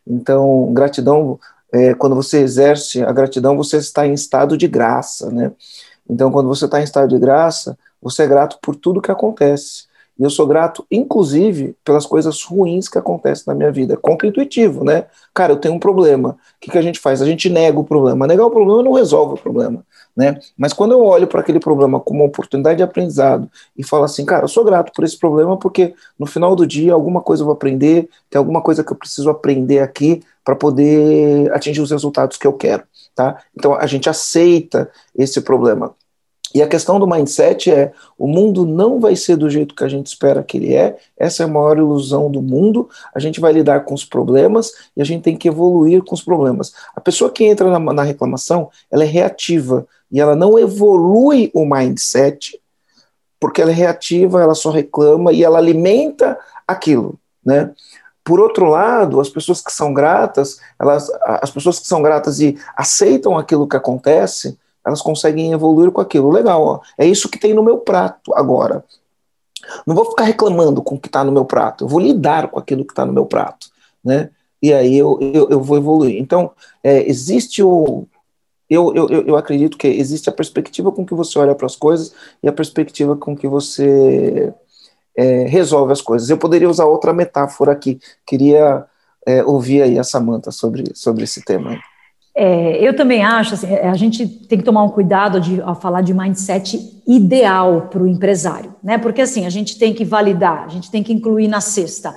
[0.07, 1.39] Então, gratidão,
[1.73, 5.53] é, quando você exerce a gratidão, você está em estado de graça, né?
[6.09, 9.87] Então, quando você está em estado de graça, você é grato por tudo que acontece.
[10.19, 13.99] E eu sou grato, inclusive, pelas coisas ruins que acontecem na minha vida.
[13.99, 15.05] Contra-intuitivo, né?
[15.35, 16.31] Cara, eu tenho um problema.
[16.31, 17.21] O que, que a gente faz?
[17.21, 18.27] A gente nega o problema.
[18.27, 19.85] Negar o problema não resolve o problema,
[20.17, 20.39] né?
[20.57, 24.25] Mas quando eu olho para aquele problema como uma oportunidade de aprendizado e falo assim,
[24.25, 27.47] cara, eu sou grato por esse problema porque no final do dia alguma coisa eu
[27.47, 32.39] vou aprender, tem alguma coisa que eu preciso aprender aqui para poder atingir os resultados
[32.39, 32.85] que eu quero.
[33.17, 33.43] Tá?
[33.57, 35.95] Então a gente aceita esse problema.
[36.55, 39.89] E a questão do mindset é: o mundo não vai ser do jeito que a
[39.89, 42.91] gente espera que ele é, essa é a maior ilusão do mundo.
[43.15, 46.23] A gente vai lidar com os problemas e a gente tem que evoluir com os
[46.23, 46.75] problemas.
[46.95, 51.65] A pessoa que entra na, na reclamação, ela é reativa e ela não evolui o
[51.65, 52.61] mindset,
[53.41, 57.19] porque ela é reativa, ela só reclama e ela alimenta aquilo.
[57.43, 57.73] Né?
[58.27, 62.59] Por outro lado, as pessoas que são gratas, elas, as pessoas que são gratas e
[62.77, 66.33] aceitam aquilo que acontece, elas conseguem evoluir com aquilo.
[66.33, 68.85] Legal, ó, é isso que tem no meu prato agora.
[69.87, 72.59] Não vou ficar reclamando com o que está no meu prato, eu vou lidar com
[72.59, 73.69] aquilo que está no meu prato,
[74.05, 74.31] né?
[74.61, 76.21] E aí eu, eu, eu vou evoluir.
[76.21, 76.51] Então,
[76.83, 78.09] é, existe o.
[78.69, 82.13] Eu, eu, eu acredito que existe a perspectiva com que você olha para as coisas
[82.43, 84.53] e a perspectiva com que você
[85.17, 86.29] é, resolve as coisas.
[86.29, 87.99] Eu poderia usar outra metáfora aqui.
[88.27, 88.85] Queria
[89.27, 91.79] é, ouvir aí a Samanta sobre, sobre esse tema.
[92.39, 96.03] É, eu também acho, assim, a gente tem que tomar um cuidado de, ao falar
[96.03, 98.99] de mindset ideal para o empresário, né?
[98.99, 102.15] Porque assim, a gente tem que validar, a gente tem que incluir na cesta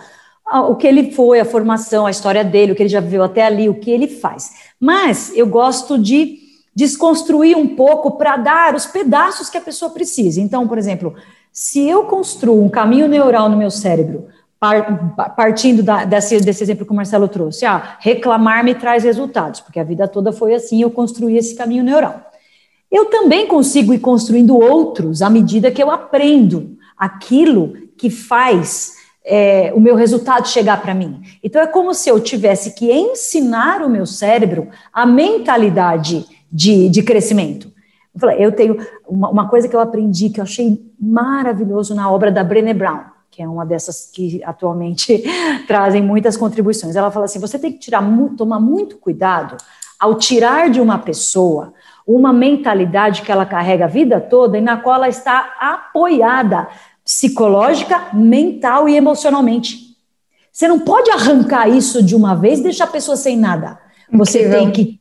[0.67, 3.45] o que ele foi, a formação, a história dele, o que ele já viveu até
[3.45, 4.51] ali, o que ele faz.
[4.79, 6.39] Mas eu gosto de
[6.75, 10.41] desconstruir um pouco para dar os pedaços que a pessoa precisa.
[10.41, 11.13] Então, por exemplo,
[11.51, 14.27] se eu construo um caminho neural no meu cérebro,
[15.35, 19.79] partindo da, desse, desse exemplo que o Marcelo trouxe, ah, reclamar me traz resultados, porque
[19.79, 22.29] a vida toda foi assim, eu construí esse caminho neural.
[22.91, 29.71] Eu também consigo ir construindo outros à medida que eu aprendo aquilo que faz é,
[29.75, 31.21] o meu resultado chegar para mim.
[31.43, 37.03] Então é como se eu tivesse que ensinar o meu cérebro a mentalidade de, de
[37.03, 37.71] crescimento.
[38.13, 42.11] Eu, falei, eu tenho uma, uma, coisa que eu aprendi que eu achei maravilhoso na
[42.11, 45.23] obra da Brené Brown, que é uma dessas que atualmente
[45.67, 46.95] trazem muitas contribuições.
[46.95, 48.03] Ela fala assim: você tem que tirar,
[48.35, 49.57] tomar muito cuidado
[49.99, 51.73] ao tirar de uma pessoa
[52.15, 56.67] uma mentalidade que ela carrega a vida toda e na qual ela está apoiada
[57.05, 59.95] psicológica, mental e emocionalmente.
[60.51, 63.79] Você não pode arrancar isso de uma vez e deixar a pessoa sem nada.
[64.11, 64.59] Você Incrível.
[64.59, 64.98] tem que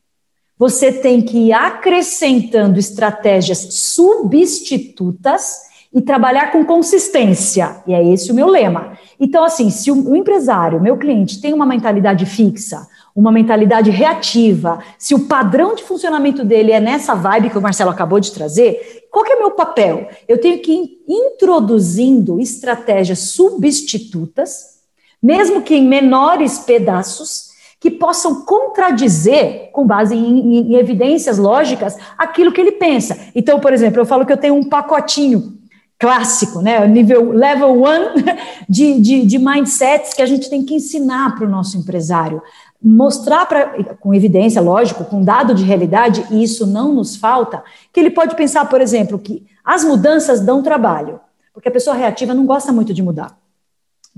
[0.58, 7.82] você tem que ir acrescentando estratégias substitutas e trabalhar com consistência.
[7.86, 8.98] E é esse o meu lema.
[9.18, 15.14] Então, assim, se o empresário, meu cliente, tem uma mentalidade fixa, uma mentalidade reativa, se
[15.14, 19.24] o padrão de funcionamento dele é nessa vibe que o Marcelo acabou de trazer, qual
[19.26, 20.08] é o meu papel?
[20.28, 24.78] Eu tenho que ir introduzindo estratégias substitutas,
[25.20, 27.47] mesmo que em menores pedaços,
[27.80, 33.16] que possam contradizer, com base em, em, em, evidências lógicas, aquilo que ele pensa.
[33.34, 35.58] Então, por exemplo, eu falo que eu tenho um pacotinho
[35.98, 36.86] clássico, né?
[36.86, 38.24] Nível level one
[38.68, 42.42] de, de, de mindsets que a gente tem que ensinar para o nosso empresário.
[42.80, 47.62] Mostrar para, com evidência, lógico, com dado de realidade, e isso não nos falta,
[47.92, 51.20] que ele pode pensar, por exemplo, que as mudanças dão trabalho,
[51.52, 53.36] porque a pessoa reativa não gosta muito de mudar.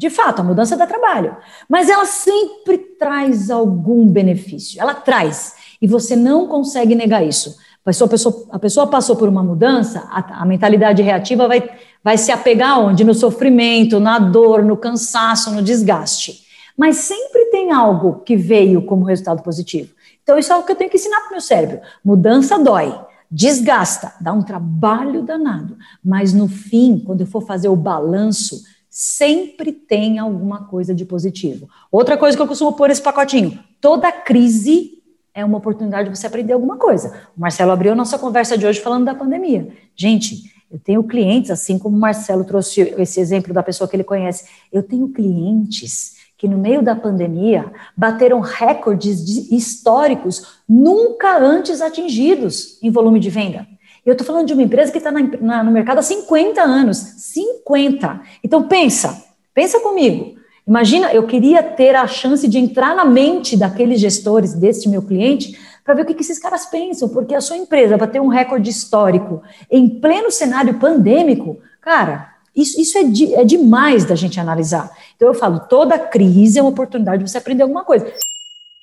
[0.00, 1.36] De fato, a mudança dá trabalho,
[1.68, 4.80] mas ela sempre traz algum benefício.
[4.80, 7.58] Ela traz, e você não consegue negar isso.
[7.84, 11.68] A pessoa, a pessoa passou por uma mudança, a, a, mentalidade reativa vai,
[12.02, 13.04] vai se apegar onde?
[13.04, 16.46] No sofrimento, na dor, no cansaço, no desgaste.
[16.74, 19.90] Mas sempre tem algo que veio como resultado positivo.
[20.22, 21.78] Então, isso é o que eu tenho que ensinar para o meu cérebro.
[22.02, 22.98] Mudança dói,
[23.30, 25.76] desgasta, dá um trabalho danado.
[26.02, 28.62] Mas no fim, quando eu for fazer o balanço,
[29.02, 31.66] sempre tem alguma coisa de positivo.
[31.90, 36.26] Outra coisa que eu costumo pôr nesse pacotinho: toda crise é uma oportunidade de você
[36.26, 37.08] aprender alguma coisa.
[37.34, 39.72] O Marcelo abriu nossa conversa de hoje falando da pandemia.
[39.96, 44.04] Gente, eu tenho clientes, assim como o Marcelo trouxe esse exemplo da pessoa que ele
[44.04, 52.78] conhece, eu tenho clientes que no meio da pandemia bateram recordes históricos nunca antes atingidos
[52.82, 53.66] em volume de venda.
[54.04, 56.96] Eu estou falando de uma empresa que está no mercado há 50 anos.
[56.96, 58.20] 50.
[58.42, 60.34] Então, pensa, pensa comigo.
[60.66, 65.58] Imagina, eu queria ter a chance de entrar na mente daqueles gestores deste meu cliente
[65.84, 68.28] para ver o que, que esses caras pensam, porque a sua empresa vai ter um
[68.28, 74.38] recorde histórico em pleno cenário pandêmico, cara, isso, isso é, de, é demais da gente
[74.38, 74.90] analisar.
[75.16, 78.06] Então eu falo, toda crise é uma oportunidade de você aprender alguma coisa.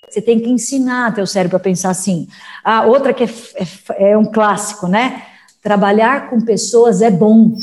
[0.09, 2.27] Você tem que ensinar teu cérebro a pensar assim.
[2.63, 3.29] A outra que é,
[3.97, 5.23] é, é um clássico, né?
[5.61, 7.53] Trabalhar com pessoas é bom.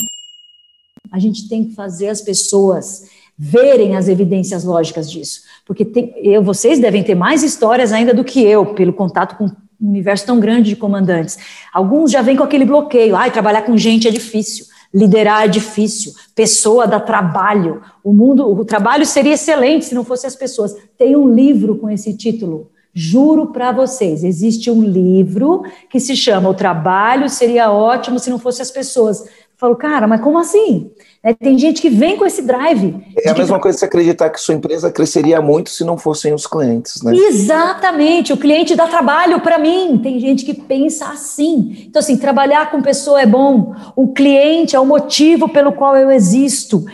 [1.10, 5.40] A gente tem que fazer as pessoas verem as evidências lógicas disso.
[5.64, 9.46] Porque tem, eu, vocês devem ter mais histórias ainda do que eu, pelo contato com
[9.46, 11.38] um universo tão grande de comandantes.
[11.72, 13.16] Alguns já vêm com aquele bloqueio.
[13.16, 14.66] Ai, trabalhar com gente é difícil.
[14.94, 17.82] Liderar é difícil, pessoa dá trabalho.
[18.04, 20.76] O mundo, o trabalho seria excelente se não fosse as pessoas.
[20.96, 22.70] Tem um livro com esse título.
[22.96, 28.38] Juro para vocês, existe um livro que se chama O Trabalho Seria Ótimo se não
[28.38, 29.24] fosse as pessoas.
[29.64, 30.90] Eu falo, cara, mas como assim?
[31.22, 33.02] É, tem gente que vem com esse drive.
[33.16, 33.62] É a mesma que...
[33.62, 37.16] coisa que você acreditar que sua empresa cresceria muito se não fossem os clientes, né?
[37.16, 39.98] Exatamente, o cliente dá trabalho para mim.
[40.02, 41.86] Tem gente que pensa assim.
[41.88, 43.74] Então, assim, trabalhar com pessoa é bom.
[43.96, 46.84] O cliente é o motivo pelo qual eu existo.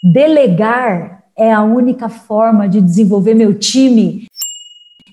[0.00, 4.26] Delegar é a única forma de desenvolver meu time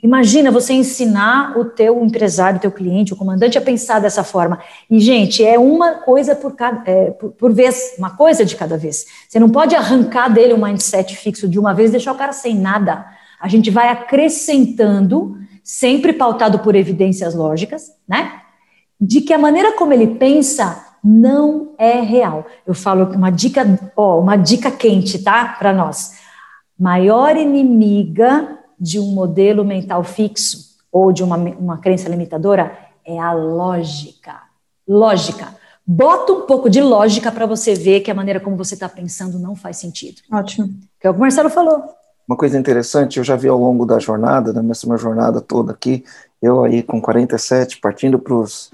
[0.01, 4.59] Imagina você ensinar o teu empresário, o teu cliente, o comandante a pensar dessa forma.
[4.89, 8.77] E, gente, é uma coisa por, cada, é, por, por, vez, uma coisa de cada
[8.77, 9.05] vez.
[9.27, 12.31] Você não pode arrancar dele um mindset fixo de uma vez e deixar o cara
[12.31, 13.05] sem nada.
[13.41, 18.41] A gente vai acrescentando, sempre pautado por evidências lógicas, né?
[18.99, 22.45] De que a maneira como ele pensa não é real.
[22.65, 25.55] Eu falo uma dica, ó, uma dica quente, tá?
[25.59, 26.13] Para nós.
[26.77, 33.33] Maior inimiga de um modelo mental fixo ou de uma, uma crença limitadora é a
[33.33, 34.41] lógica.
[34.87, 35.55] Lógica.
[35.85, 39.39] Bota um pouco de lógica para você ver que a maneira como você está pensando
[39.39, 40.21] não faz sentido.
[40.31, 40.69] Ótimo.
[40.99, 41.95] Que é o que o Marcelo falou.
[42.27, 46.03] Uma coisa interessante, eu já vi ao longo da jornada, da minha jornada toda aqui,
[46.39, 48.71] eu aí com 47, partindo para os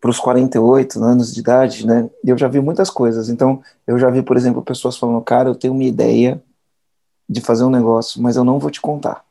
[0.00, 2.08] para os 48 anos de idade, né?
[2.24, 3.28] Eu já vi muitas coisas.
[3.28, 6.40] Então, eu já vi, por exemplo, pessoas falando, cara, eu tenho uma ideia,
[7.28, 9.24] de fazer um negócio, mas eu não vou te contar.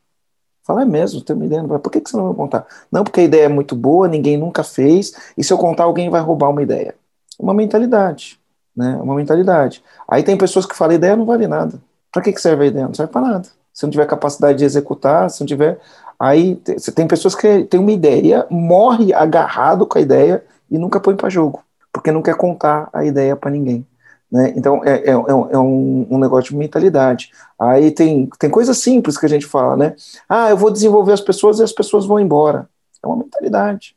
[0.62, 2.66] Fala, é mesmo, tem uma ideia, por que, que você não vai contar?
[2.90, 6.10] Não, porque a ideia é muito boa, ninguém nunca fez, e se eu contar, alguém
[6.10, 6.94] vai roubar uma ideia.
[7.38, 8.40] Uma mentalidade,
[8.76, 8.98] né?
[9.00, 9.82] Uma mentalidade.
[10.08, 11.80] Aí tem pessoas que falam, ideia não vale nada.
[12.10, 12.86] Para que, que serve a ideia?
[12.86, 13.48] Não serve para nada.
[13.72, 15.78] Se não tiver capacidade de executar, se não tiver.
[16.18, 20.98] Aí você tem pessoas que têm uma ideia, morre agarrado com a ideia e nunca
[20.98, 23.86] põe para jogo, porque não quer contar a ideia para ninguém.
[24.30, 24.52] Né?
[24.56, 27.30] Então é, é, é, um, um, negócio de mentalidade.
[27.58, 29.94] Aí tem, tem coisas simples que a gente fala, né?
[30.28, 32.68] Ah, eu vou desenvolver as pessoas e as pessoas vão embora.
[33.02, 33.94] É uma mentalidade.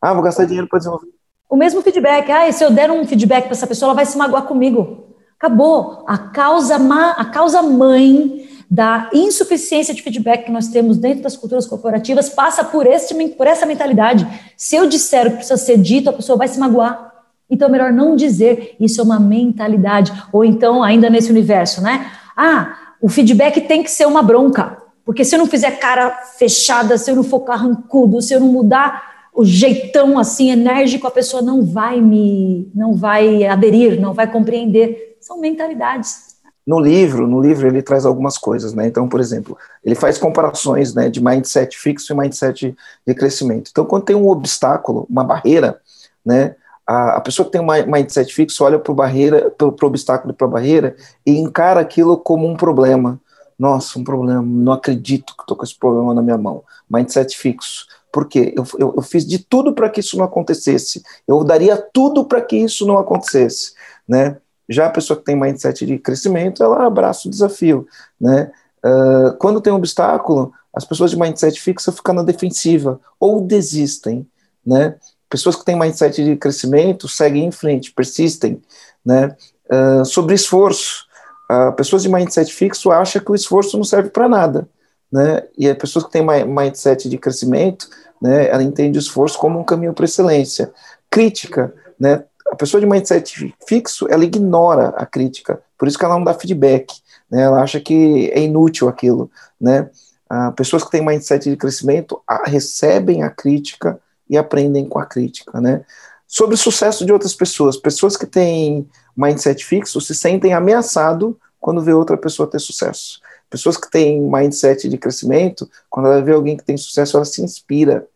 [0.00, 1.08] Ah, vou gastar dinheiro para desenvolver.
[1.50, 2.30] O mesmo feedback.
[2.30, 5.16] Ah, se eu der um feedback para essa pessoa, ela vai se magoar comigo.
[5.38, 6.04] Acabou.
[6.06, 6.76] A causa,
[7.16, 12.64] a causa mãe da insuficiência de feedback que nós temos dentro das culturas corporativas passa
[12.64, 14.26] por, este, por essa mentalidade.
[14.56, 17.11] Se eu disser o que precisa ser dito, a pessoa vai se magoar.
[17.50, 20.12] Então é melhor não dizer, isso é uma mentalidade.
[20.32, 22.10] Ou então, ainda nesse universo, né?
[22.36, 24.78] Ah, o feedback tem que ser uma bronca.
[25.04, 28.48] Porque se eu não fizer cara fechada, se eu não for carrancudo, se eu não
[28.48, 34.30] mudar o jeitão assim enérgico, a pessoa não vai me, não vai aderir, não vai
[34.30, 35.16] compreender.
[35.20, 36.32] São mentalidades.
[36.64, 38.86] No livro, no livro ele traz algumas coisas, né?
[38.86, 43.70] Então, por exemplo, ele faz comparações, né, de mindset fixo e mindset de crescimento.
[43.72, 45.80] Então, quando tem um obstáculo, uma barreira,
[46.24, 46.54] né,
[46.92, 50.50] a, a pessoa que tem um mindset fixo olha para barreira, o obstáculo, para a
[50.50, 53.18] barreira e encara aquilo como um problema.
[53.58, 54.42] Nossa, um problema.
[54.42, 56.62] Não acredito que estou com esse problema na minha mão.
[56.90, 57.86] Mindset fixo.
[58.12, 61.02] Porque eu, eu, eu fiz de tudo para que isso não acontecesse.
[61.26, 63.72] Eu daria tudo para que isso não acontecesse,
[64.06, 64.36] né?
[64.68, 67.86] Já a pessoa que tem mindset de crescimento, ela abraça o desafio,
[68.20, 68.50] né?
[68.84, 74.26] Uh, quando tem um obstáculo, as pessoas de mindset fixa ficam na defensiva ou desistem,
[74.64, 74.96] né?
[75.32, 78.60] Pessoas que têm mindset de crescimento seguem em frente, persistem,
[79.02, 79.34] né?
[79.70, 81.06] Uh, sobre esforço,
[81.50, 84.68] uh, pessoas de mindset fixo acham que o esforço não serve para nada,
[85.10, 85.42] né?
[85.56, 87.88] E as pessoas que têm mindset de crescimento,
[88.20, 88.50] né?
[88.50, 90.70] Ela entende o esforço como um caminho para excelência.
[91.10, 92.24] Crítica, né?
[92.52, 96.34] a pessoa de mindset fixo, ela ignora a crítica, por isso que ela não dá
[96.34, 96.92] feedback,
[97.30, 97.44] né?
[97.44, 99.88] Ela acha que é inútil aquilo, né?
[100.28, 103.98] Ah, pessoas que têm mindset de crescimento ah, recebem a crítica
[104.32, 105.84] e aprendem com a crítica, né?
[106.26, 111.82] Sobre o sucesso de outras pessoas, pessoas que têm mindset fixo se sentem ameaçado quando
[111.82, 113.20] vê outra pessoa ter sucesso.
[113.50, 117.42] Pessoas que têm mindset de crescimento, quando ela vê alguém que tem sucesso, ela se
[117.42, 118.08] inspira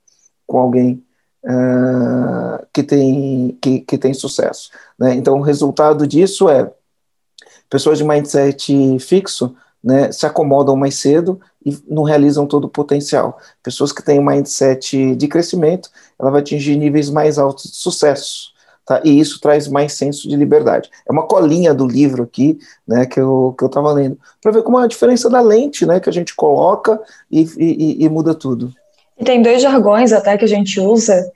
[0.46, 1.04] com alguém
[1.44, 4.70] uh, que, tem, que, que tem sucesso.
[4.98, 5.14] Né?
[5.14, 6.72] Então, o resultado disso é
[7.68, 13.38] pessoas de mindset fixo né, se acomodam mais cedo e não realizam todo o potencial.
[13.60, 18.54] Pessoas que têm mindset de crescimento, ela vai atingir níveis mais altos de sucesso.
[18.86, 19.02] Tá?
[19.04, 20.88] E isso traz mais senso de liberdade.
[21.08, 24.62] É uma colinha do livro aqui, né, que eu que eu estava lendo, para ver
[24.62, 28.32] como é a diferença da lente, né, que a gente coloca e, e, e muda
[28.32, 28.72] tudo.
[29.18, 31.28] E tem dois jargões até que a gente usa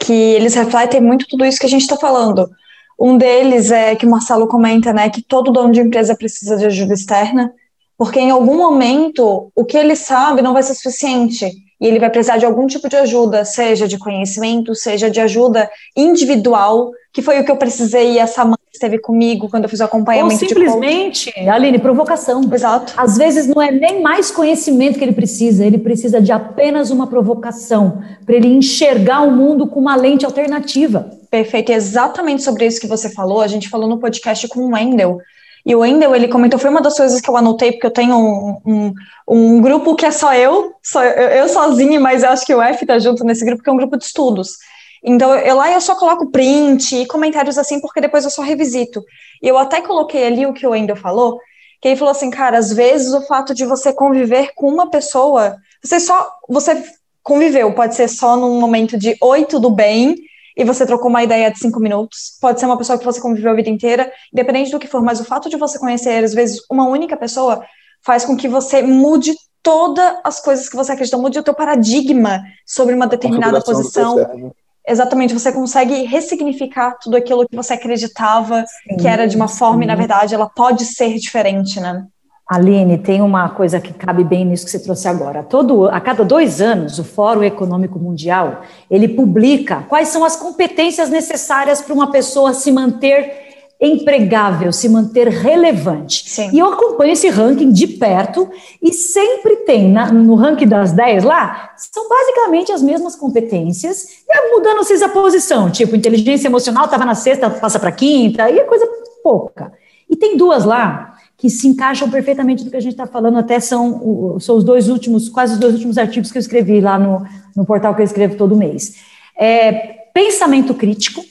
[0.00, 2.50] que eles refletem muito tudo isso que a gente está falando.
[2.98, 6.66] Um deles é que o Marcelo comenta, né, que todo dono de empresa precisa de
[6.66, 7.52] ajuda externa,
[7.98, 12.10] porque em algum momento o que ele sabe não vai ser suficiente e ele vai
[12.10, 17.40] precisar de algum tipo de ajuda, seja de conhecimento, seja de ajuda individual, que foi
[17.40, 20.48] o que eu precisei e essa mãe esteve comigo quando eu fiz o acompanhamento Ou
[20.48, 22.42] simplesmente, de Aline, provocação.
[22.52, 22.92] Exato.
[22.96, 27.06] Às vezes não é nem mais conhecimento que ele precisa, ele precisa de apenas uma
[27.06, 31.10] provocação para ele enxergar o mundo com uma lente alternativa.
[31.30, 33.40] Perfeito, exatamente sobre isso que você falou.
[33.40, 35.18] A gente falou no podcast com o Wendel,
[35.66, 38.16] e o Wendel, ele comentou, foi uma das coisas que eu anotei, porque eu tenho
[38.16, 38.94] um, um,
[39.28, 42.62] um grupo que é só eu, só eu, eu sozinha, mas eu acho que o
[42.62, 44.58] F tá junto nesse grupo, que é um grupo de estudos.
[45.02, 49.02] Então, eu, lá eu só coloco print e comentários assim, porque depois eu só revisito.
[49.42, 51.40] E eu até coloquei ali o que o Wendel falou,
[51.82, 55.56] que ele falou assim, cara, às vezes o fato de você conviver com uma pessoa,
[55.82, 56.80] você só, você
[57.24, 60.14] conviveu, pode ser só num momento de oi, tudo bem,
[60.56, 62.38] e você trocou uma ideia de cinco minutos.
[62.40, 65.20] Pode ser uma pessoa que você conviveu a vida inteira, independente do que for, mas
[65.20, 67.62] o fato de você conhecer, às vezes, uma única pessoa
[68.02, 72.42] faz com que você mude todas as coisas que você acredita, mude o teu paradigma
[72.64, 74.52] sobre uma determinada posição.
[74.88, 79.78] Exatamente, você consegue ressignificar tudo aquilo que você acreditava sim, que era de uma forma
[79.78, 79.82] sim.
[79.82, 82.06] e, na verdade, ela pode ser diferente, né?
[82.48, 85.42] Aline, tem uma coisa que cabe bem nisso que você trouxe agora.
[85.42, 91.10] Todo, a cada dois anos, o Fórum Econômico Mundial ele publica quais são as competências
[91.10, 93.44] necessárias para uma pessoa se manter
[93.80, 96.30] empregável, se manter relevante.
[96.30, 96.50] Sim.
[96.52, 98.48] E eu acompanho esse ranking de perto
[98.80, 104.54] e sempre tem na, no ranking das 10 lá, são basicamente as mesmas competências, e
[104.54, 108.88] mudando-se a posição, tipo, inteligência emocional estava na sexta, passa para quinta, e é coisa
[109.22, 109.72] pouca.
[110.08, 113.60] E tem duas lá que se encaixam perfeitamente do que a gente está falando, até
[113.60, 117.26] são, são os dois últimos, quase os dois últimos artigos que eu escrevi lá no,
[117.54, 118.96] no portal que eu escrevo todo mês.
[119.38, 119.70] É,
[120.14, 121.22] pensamento crítico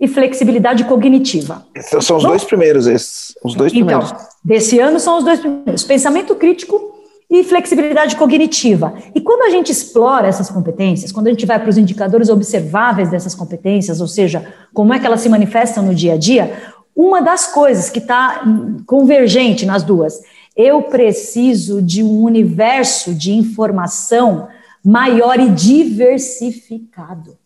[0.00, 1.66] e flexibilidade cognitiva.
[1.76, 4.14] Então, são os dois primeiros esses, os dois então, primeiros.
[4.44, 6.94] Desse ano são os dois primeiros: pensamento crítico
[7.30, 8.94] e flexibilidade cognitiva.
[9.14, 13.10] E quando a gente explora essas competências, quando a gente vai para os indicadores observáveis
[13.10, 17.22] dessas competências, ou seja, como é que elas se manifestam no dia a dia, uma
[17.22, 18.42] das coisas que está
[18.84, 20.20] convergente nas duas,
[20.56, 24.48] eu preciso de um universo de informação
[24.84, 27.38] maior e diversificado.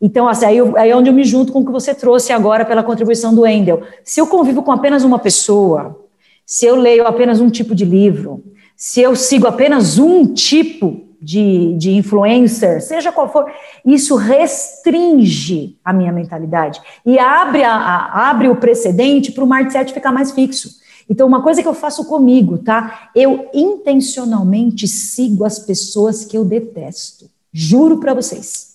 [0.00, 2.32] Então, assim, aí, eu, aí é onde eu me junto com o que você trouxe
[2.32, 3.82] agora pela contribuição do Endel.
[4.04, 5.98] Se eu convivo com apenas uma pessoa,
[6.46, 8.44] se eu leio apenas um tipo de livro,
[8.76, 13.46] se eu sigo apenas um tipo de, de influencer, seja qual for,
[13.84, 19.92] isso restringe a minha mentalidade e abre, a, a, abre o precedente para o mindset
[19.92, 20.82] ficar mais fixo.
[21.08, 23.10] Então, uma coisa que eu faço comigo, tá?
[23.14, 27.30] Eu intencionalmente sigo as pessoas que eu detesto.
[27.52, 28.71] Juro para vocês.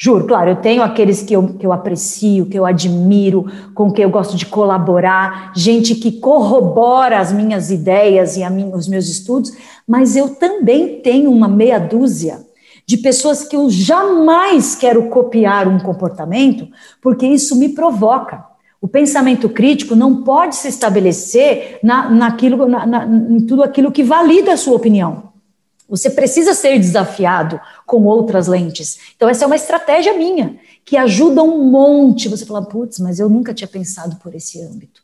[0.00, 4.04] Juro, claro, eu tenho aqueles que eu, que eu aprecio, que eu admiro, com quem
[4.04, 9.52] eu gosto de colaborar, gente que corrobora as minhas ideias e minha, os meus estudos,
[9.84, 12.46] mas eu também tenho uma meia dúzia
[12.86, 16.68] de pessoas que eu jamais quero copiar um comportamento,
[17.02, 18.44] porque isso me provoca.
[18.80, 24.04] O pensamento crítico não pode se estabelecer na, naquilo, na, na, em tudo aquilo que
[24.04, 25.27] valida a sua opinião.
[25.88, 28.98] Você precisa ser desafiado com outras lentes.
[29.16, 32.28] Então, essa é uma estratégia minha, que ajuda um monte.
[32.28, 35.02] Você fala, putz, mas eu nunca tinha pensado por esse âmbito.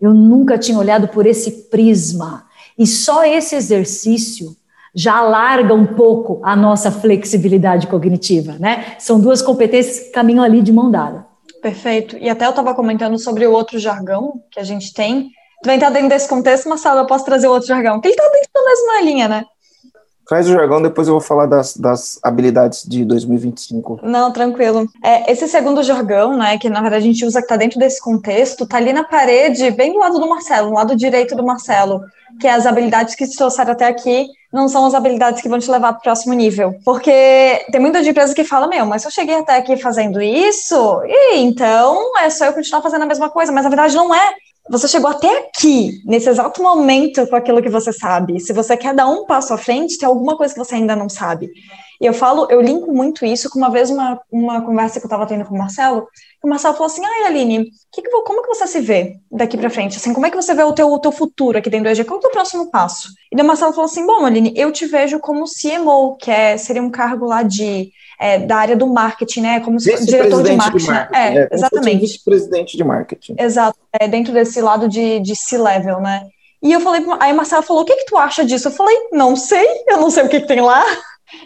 [0.00, 2.46] Eu nunca tinha olhado por esse prisma.
[2.78, 4.56] E só esse exercício
[4.94, 8.96] já alarga um pouco a nossa flexibilidade cognitiva, né?
[8.98, 11.26] São duas competências que caminham ali de mão dada.
[11.62, 12.16] Perfeito.
[12.18, 15.30] E até eu estava comentando sobre o outro jargão que a gente tem.
[15.62, 18.24] Tu vai entrar dentro desse contexto, Marcelo, eu posso trazer outro jargão, que ele está
[18.30, 19.44] dentro da mesma linha, né?
[20.30, 23.98] Traz o jargão, depois eu vou falar das, das habilidades de 2025.
[24.04, 24.88] Não, tranquilo.
[25.02, 28.00] É, esse segundo jargão, né, que na verdade a gente usa que está dentro desse
[28.00, 32.02] contexto, tá ali na parede, bem do lado do Marcelo, no lado direito do Marcelo,
[32.38, 35.58] que é as habilidades que te trouxeram até aqui não são as habilidades que vão
[35.58, 36.74] te levar para o próximo nível.
[36.84, 41.02] Porque tem muita empresa que fala, meu, mas se eu cheguei até aqui fazendo isso,
[41.06, 44.32] e então é só eu continuar fazendo a mesma coisa, mas na verdade não é
[44.70, 48.38] você chegou até aqui, nesse exato momento, com aquilo que você sabe.
[48.38, 51.08] Se você quer dar um passo à frente, tem alguma coisa que você ainda não
[51.08, 51.50] sabe.
[52.00, 55.08] E eu falo, eu linko muito isso com uma vez uma, uma conversa que eu
[55.08, 56.08] estava tendo com o Marcelo,
[56.42, 59.68] o Marcelo falou assim, ai, Aline, que que, como que você se vê daqui para
[59.68, 59.98] frente?
[59.98, 62.04] Assim, como é que você vê o teu, o teu futuro aqui dentro do EG?
[62.04, 63.08] Qual é o teu próximo passo?
[63.30, 66.82] E o Marcelo falou assim, bom, Aline, eu te vejo como CMO, que é, seria
[66.82, 69.60] um cargo lá de é, da área do marketing, né?
[69.60, 70.84] Como se, diretor de marketing.
[70.84, 72.00] De marketing é, é exatamente.
[72.00, 73.34] Vice-presidente de marketing.
[73.38, 76.28] Exato, é, dentro desse lado de, de C-level, né?
[76.62, 78.68] E eu falei, aí a Marcela falou: o que, que tu acha disso?
[78.68, 80.84] Eu falei, não sei, eu não sei o que, que tem lá.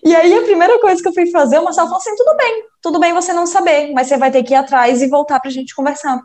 [0.05, 2.63] E aí a primeira coisa que eu fui fazer, o Marcelo falou assim: tudo bem,
[2.83, 5.51] tudo bem você não saber, mas você vai ter que ir atrás e voltar para
[5.51, 6.21] a gente conversar.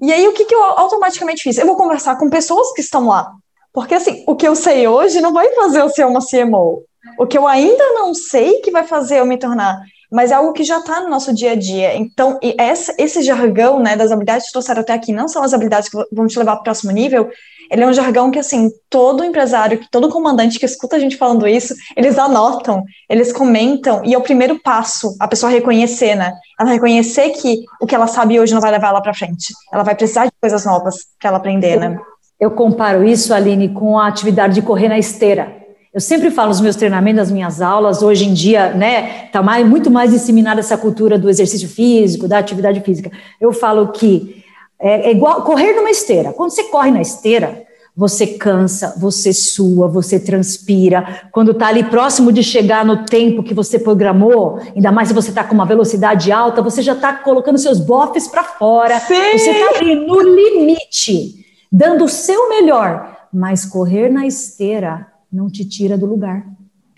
[0.00, 1.58] E aí o que, que eu automaticamente fiz?
[1.58, 3.32] Eu vou conversar com pessoas que estão lá.
[3.72, 6.84] Porque assim, o que eu sei hoje não vai fazer eu ser uma CMO.
[7.18, 9.78] O que eu ainda não sei que vai fazer eu me tornar,
[10.10, 11.96] mas é algo que já está no nosso dia a dia.
[11.96, 15.88] Então, essa, esse jargão né, das habilidades que trouxeram até aqui não são as habilidades
[15.88, 17.28] que vão te levar para o próximo nível,
[17.70, 21.46] ele é um jargão que, assim, todo empresário, todo comandante que escuta a gente falando
[21.46, 26.32] isso, eles anotam, eles comentam, e é o primeiro passo, a pessoa reconhecer, né?
[26.60, 29.52] Ela reconhecer que o que ela sabe hoje não vai levar ela para frente.
[29.72, 31.98] Ela vai precisar de coisas novas para ela aprender, né?
[32.38, 35.64] Eu comparo isso, Aline, com a atividade de correr na esteira.
[35.94, 39.64] Eu sempre falo nos meus treinamentos, nas minhas aulas, hoje em dia, né, está mais,
[39.64, 43.12] muito mais disseminada essa cultura do exercício físico, da atividade física.
[43.40, 44.43] Eu falo que
[44.80, 46.32] é, é igual correr numa esteira.
[46.32, 47.64] Quando você corre na esteira,
[47.96, 51.28] você cansa, você sua, você transpira.
[51.30, 55.28] Quando está ali próximo de chegar no tempo que você programou, ainda mais se você
[55.28, 58.98] está com uma velocidade alta, você já está colocando seus bofes para fora.
[58.98, 59.38] Sim.
[59.38, 63.14] Você está ali no limite, dando o seu melhor.
[63.32, 66.44] Mas correr na esteira não te tira do lugar.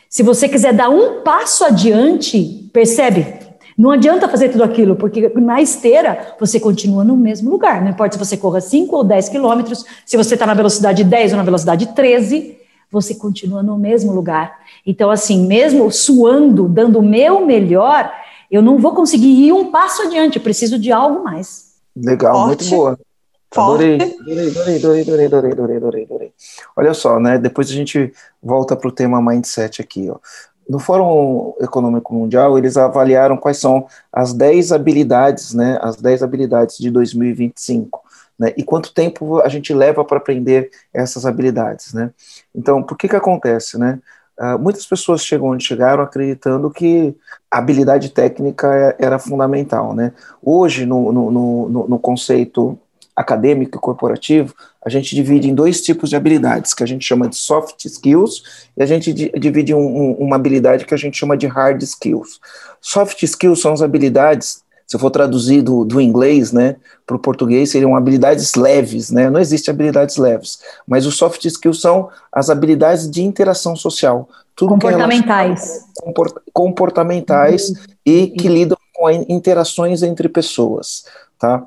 [0.09, 3.46] Se você quiser dar um passo adiante, percebe?
[3.77, 7.83] Não adianta fazer tudo aquilo, porque na esteira você continua no mesmo lugar.
[7.83, 11.33] Não importa se você corra 5 ou 10 quilômetros, se você está na velocidade 10
[11.33, 12.57] ou na velocidade 13,
[12.91, 14.59] você continua no mesmo lugar.
[14.87, 18.11] Então, assim, mesmo suando, dando o meu melhor,
[18.51, 21.75] eu não vou conseguir ir um passo adiante, eu preciso de algo mais.
[21.95, 22.47] Legal, Forte.
[22.47, 22.99] muito boa.
[23.55, 26.33] Adorei, adorei, adorei, adorei, adorei, adorei, adorei, adorei.
[26.77, 27.39] Olha só, né?
[27.39, 28.13] Depois a gente
[28.43, 30.17] volta para o tema mindset aqui, ó.
[30.69, 35.79] No Fórum Econômico Mundial, eles avaliaram quais são as 10 habilidades, né?
[35.81, 38.05] As 10 habilidades de 2025.
[38.39, 42.11] Né, e quanto tempo a gente leva para aprender essas habilidades, né?
[42.55, 43.99] Então, por que que acontece, né?
[44.39, 47.17] Uh, muitas pessoas chegam onde chegaram acreditando que
[47.51, 50.13] a habilidade técnica é, era fundamental, né?
[50.43, 52.79] Hoje, no, no, no, no conceito
[53.17, 54.55] acadêmico e corporativo,
[54.85, 58.69] a gente divide em dois tipos de habilidades, que a gente chama de soft skills,
[58.77, 62.41] e a gente divide um, um, uma habilidade que a gente chama de hard skills.
[62.81, 67.19] Soft skills são as habilidades se eu for traduzir do, do inglês né, para o
[67.19, 69.29] português, seriam habilidades leves, né?
[69.29, 74.29] não existe habilidades leves, mas os soft skills são as habilidades de interação social.
[74.55, 75.85] Tudo comportamentais.
[76.01, 76.13] Que é
[76.53, 77.77] comportamentais uhum.
[78.07, 81.05] e que lidam com interações entre pessoas.
[81.39, 81.67] Tá?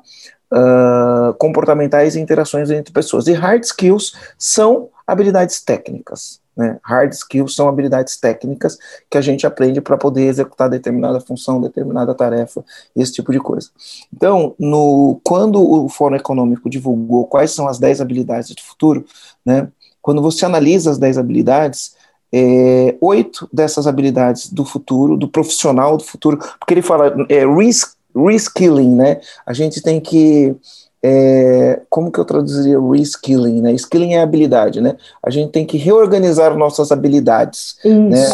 [0.52, 3.28] Uh, comportamentais e interações entre pessoas.
[3.28, 6.40] E hard skills são habilidades técnicas.
[6.56, 6.78] Né?
[6.82, 8.78] Hard skills são habilidades técnicas
[9.08, 13.70] que a gente aprende para poder executar determinada função, determinada tarefa, esse tipo de coisa.
[14.12, 19.04] Então, no, quando o Fórum Econômico divulgou quais são as 10 habilidades do futuro,
[19.44, 19.68] né,
[20.02, 21.94] quando você analisa as 10 habilidades,
[22.32, 27.94] é, oito dessas habilidades do futuro, do profissional do futuro, porque ele fala é, risk,
[28.14, 29.20] reskilling, né?
[29.46, 30.54] A gente tem que
[31.02, 33.72] é, como que eu traduziria reskilling, né?
[33.72, 34.96] Skilling é habilidade, né?
[35.22, 38.28] A gente tem que reorganizar nossas habilidades, né?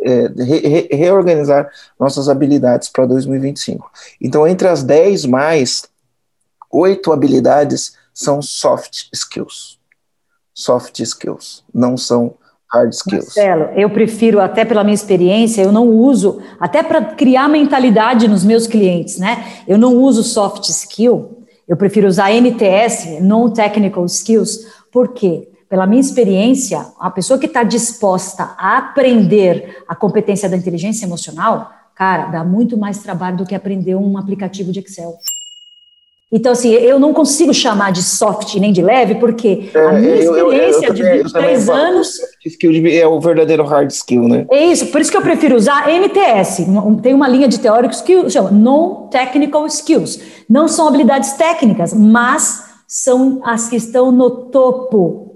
[0.00, 3.90] É, re, re, reorganizar nossas habilidades para 2025.
[4.20, 5.82] Então, entre as 10 mais,
[6.70, 9.78] oito habilidades são soft skills.
[10.54, 12.34] Soft skills, não são
[12.72, 13.24] hard skills.
[13.36, 18.44] Marcelo, eu prefiro, até pela minha experiência, eu não uso, até para criar mentalidade nos
[18.44, 19.44] meus clientes, né?
[19.66, 21.38] Eu não uso soft skill
[21.68, 25.50] eu prefiro usar NTS, Non-Technical Skills, por quê?
[25.68, 31.70] Pela minha experiência, a pessoa que está disposta a aprender a competência da inteligência emocional,
[31.94, 35.12] cara, dá muito mais trabalho do que aprender um aplicativo de Excel.
[36.30, 40.14] Então, assim, eu não consigo chamar de soft nem de leve, porque é, a minha
[40.16, 42.20] experiência eu, eu, eu, de 23 anos.
[42.44, 44.46] Skill é o verdadeiro hard skill, né?
[44.50, 46.66] É isso, por isso que eu prefiro usar MTS.
[47.02, 50.20] Tem uma linha de teóricos que chama Non-Technical Skills.
[50.48, 55.32] Não são habilidades técnicas, mas são as que estão no topo,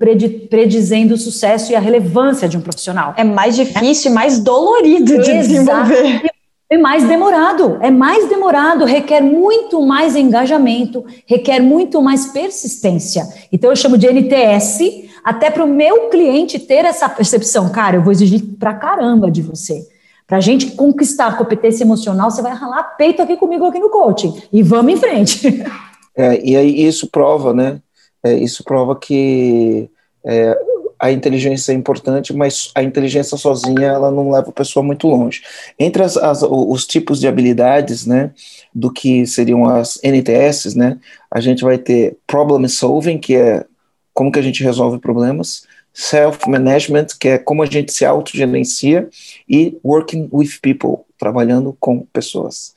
[0.49, 3.15] predizendo o sucesso e a relevância de um profissional.
[3.17, 6.32] É mais difícil e mais dolorido de desenvolver.
[6.73, 13.29] É mais demorado, é mais demorado, requer muito mais engajamento, requer muito mais persistência.
[13.53, 17.69] Então eu chamo de NTS, até para o meu cliente ter essa percepção.
[17.69, 19.87] Cara, eu vou exigir pra caramba de você.
[20.27, 23.91] Para a gente conquistar a competência emocional, você vai ralar peito aqui comigo aqui no
[23.91, 24.41] coaching.
[24.51, 25.63] E vamos em frente.
[26.15, 27.81] É, e aí isso prova, né?
[28.23, 29.89] É, isso prova que
[30.23, 30.55] é,
[31.03, 35.43] a inteligência é importante, mas a inteligência sozinha ela não leva a pessoa muito longe.
[35.77, 38.31] Entre as, as, os tipos de habilidades, né,
[38.73, 43.67] do que seriam as NTS, né, a gente vai ter problem solving, que é
[44.15, 49.09] como que a gente resolve problemas, self-management, que é como a gente se autogerencia,
[49.49, 52.77] e working with people, trabalhando com pessoas.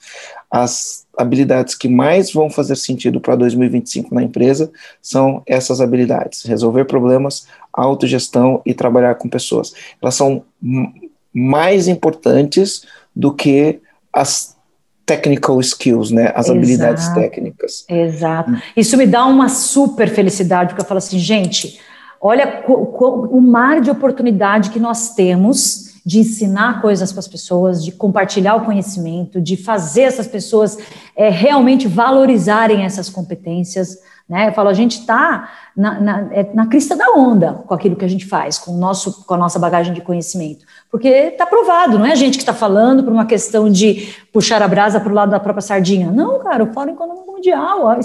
[0.58, 6.86] As habilidades que mais vão fazer sentido para 2025 na empresa são essas habilidades: resolver
[6.86, 9.74] problemas, autogestão e trabalhar com pessoas.
[10.02, 10.46] Elas são
[11.34, 13.82] mais importantes do que
[14.14, 14.56] as
[15.06, 16.32] technical skills, né?
[16.34, 16.52] As Exato.
[16.58, 17.86] habilidades técnicas.
[17.90, 18.54] Exato.
[18.78, 21.82] Isso me dá uma super felicidade, porque eu falo assim, gente,
[22.22, 27.92] olha o mar de oportunidade que nós temos de ensinar coisas para as pessoas, de
[27.92, 30.78] compartilhar o conhecimento, de fazer essas pessoas
[31.16, 33.98] é, realmente valorizarem essas competências.
[34.30, 34.50] Né?
[34.50, 38.06] Eu falo, a gente está na, na, é, na, crista da onda com aquilo que
[38.06, 40.64] a gente faz, com, nosso, com a nossa bagagem de conhecimento.
[40.92, 44.62] Porque está provado, não é a gente que está falando por uma questão de puxar
[44.62, 46.12] a brasa para o lado da própria sardinha.
[46.12, 48.00] Não, cara, o Fórum Econômico Mundial,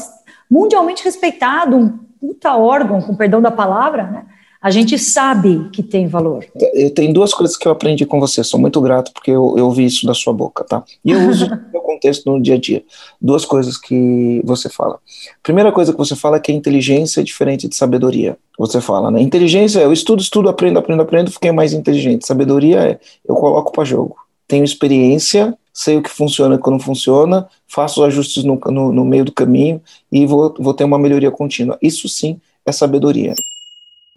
[0.51, 4.25] mundialmente respeitado, um puta órgão, com perdão da palavra, né?
[4.63, 6.45] A gente sabe que tem valor.
[6.75, 9.65] Eu tenho duas coisas que eu aprendi com você, sou muito grato porque eu, eu
[9.65, 10.85] ouvi isso da sua boca, tá?
[11.03, 12.85] E eu uso no meu contexto no dia a dia.
[13.19, 14.99] Duas coisas que você fala.
[15.43, 18.37] Primeira coisa que você fala é que a inteligência é diferente de sabedoria.
[18.59, 19.23] Você fala, né?
[19.23, 22.27] Inteligência é eu estudo, estudo, aprendo, aprendo, aprendo, fiquei mais inteligente.
[22.27, 24.17] Sabedoria é eu coloco para jogo.
[24.47, 28.61] Tenho experiência, sei o que funciona e o que não funciona, faço os ajustes no,
[28.67, 29.81] no, no meio do caminho
[30.13, 31.79] e vou, vou ter uma melhoria contínua.
[31.81, 33.33] Isso sim é sabedoria.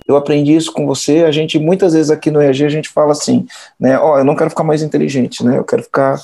[0.08, 1.24] Eu aprendi isso com você.
[1.24, 3.46] A gente, muitas vezes aqui no EAG, a gente fala assim,
[3.80, 3.98] né?
[3.98, 5.58] Ó, oh, eu não quero ficar mais inteligente, né?
[5.58, 6.20] Eu quero ficar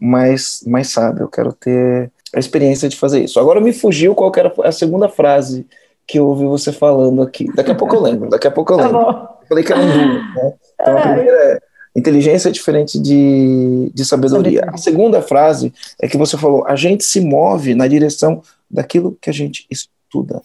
[0.00, 3.38] mais, mais sábio, eu quero ter a experiência de fazer isso.
[3.38, 5.66] Agora me fugiu qual era a segunda frase
[6.06, 7.50] que eu ouvi você falando aqui.
[7.54, 9.04] Daqui a pouco eu lembro, daqui a pouco eu tá lembro.
[9.04, 10.52] Tá eu falei que era um duro, né?
[10.80, 11.60] Então a primeira é
[11.96, 14.64] inteligência é diferente de, de sabedoria.
[14.68, 19.30] A segunda frase é que você falou, a gente se move na direção daquilo que
[19.30, 20.42] a gente estuda.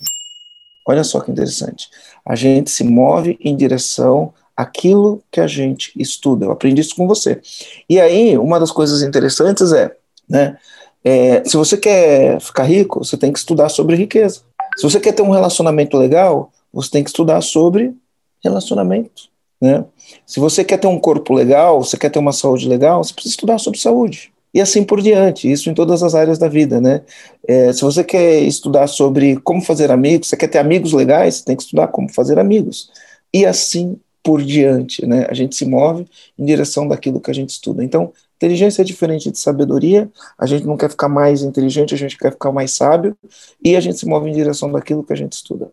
[0.87, 1.89] Olha só que interessante.
[2.29, 6.45] A gente se move em direção àquilo que a gente estuda.
[6.45, 7.41] Eu aprendi isso com você.
[7.89, 9.95] E aí, uma das coisas interessantes é,
[10.29, 10.55] né,
[11.03, 14.41] é, se você quer ficar rico, você tem que estudar sobre riqueza.
[14.77, 17.95] Se você quer ter um relacionamento legal, você tem que estudar sobre
[18.43, 19.23] relacionamento.
[19.59, 19.83] Né?
[20.23, 23.33] Se você quer ter um corpo legal, você quer ter uma saúde legal, você precisa
[23.33, 24.31] estudar sobre saúde.
[24.53, 27.01] E assim por diante, isso em todas as áreas da vida, né?
[27.47, 31.45] É, se você quer estudar sobre como fazer amigos, você quer ter amigos legais, você
[31.45, 32.89] tem que estudar como fazer amigos.
[33.33, 35.25] E assim por diante, né?
[35.29, 36.05] A gente se move
[36.37, 37.83] em direção daquilo que a gente estuda.
[37.83, 42.17] Então, inteligência é diferente de sabedoria, a gente não quer ficar mais inteligente, a gente
[42.17, 43.15] quer ficar mais sábio,
[43.63, 45.71] e a gente se move em direção daquilo que a gente estuda.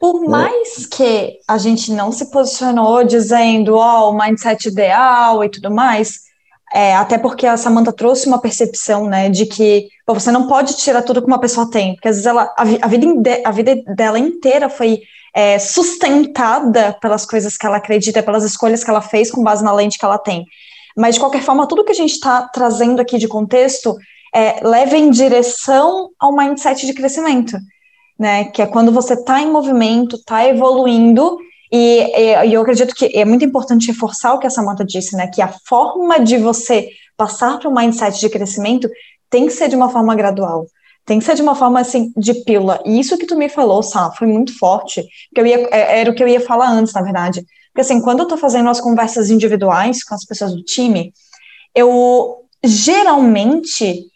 [0.00, 0.28] Por né?
[0.28, 5.70] mais que a gente não se posicionou dizendo, ó, oh, o mindset ideal e tudo
[5.70, 6.27] mais,
[6.72, 10.76] é, até porque a Samantha trouxe uma percepção, né, de que pô, você não pode
[10.76, 13.76] tirar tudo que uma pessoa tem, porque às vezes ela, a, a, vida, a vida
[13.94, 15.00] dela inteira foi
[15.34, 19.72] é, sustentada pelas coisas que ela acredita, pelas escolhas que ela fez com base na
[19.72, 20.44] lente que ela tem.
[20.96, 23.96] Mas, de qualquer forma, tudo que a gente está trazendo aqui de contexto
[24.34, 27.56] é, leva em direção ao mindset de crescimento
[28.18, 28.44] né?
[28.46, 31.38] Que é quando você está em movimento, está evoluindo.
[31.70, 35.26] E, e, eu acredito que é muito importante reforçar o que a Samantha disse, né?
[35.26, 38.88] Que a forma de você passar para um mindset de crescimento
[39.28, 40.66] tem que ser de uma forma gradual.
[41.04, 42.82] Tem que ser de uma forma assim, de pílula.
[42.84, 45.02] E isso que tu me falou, Sá, foi muito forte.
[45.34, 47.44] Que eu ia, é, era o que eu ia falar antes, na verdade.
[47.72, 51.12] Porque assim, quando eu estou fazendo as conversas individuais com as pessoas do time,
[51.74, 54.06] eu geralmente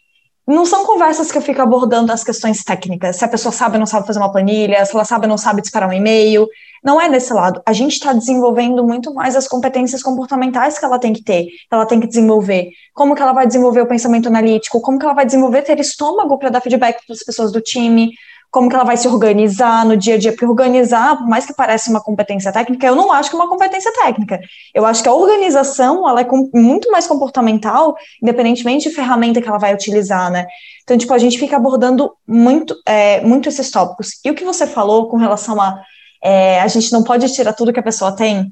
[0.45, 3.79] não são conversas que eu fico abordando as questões técnicas, se a pessoa sabe ou
[3.79, 6.47] não sabe fazer uma planilha, se ela sabe ou não sabe disparar um e-mail.
[6.83, 7.61] Não é desse lado.
[7.65, 11.85] A gente está desenvolvendo muito mais as competências comportamentais que ela tem que ter, ela
[11.85, 12.69] tem que desenvolver.
[12.93, 16.37] Como que ela vai desenvolver o pensamento analítico, como que ela vai desenvolver ter estômago
[16.37, 18.11] para dar feedback para as pessoas do time,
[18.53, 21.55] como que ela vai se organizar no dia a dia, porque organizar, por mais que
[21.55, 24.39] pareça uma competência técnica, eu não acho que é uma competência técnica.
[24.75, 29.57] Eu acho que a organização, ela é muito mais comportamental, independentemente de ferramenta que ela
[29.57, 30.45] vai utilizar, né?
[30.83, 34.19] Então, tipo, a gente fica abordando muito, é, muito esses tópicos.
[34.23, 35.81] E o que você falou com relação a
[36.23, 38.51] é, a gente não pode tirar tudo que a pessoa tem,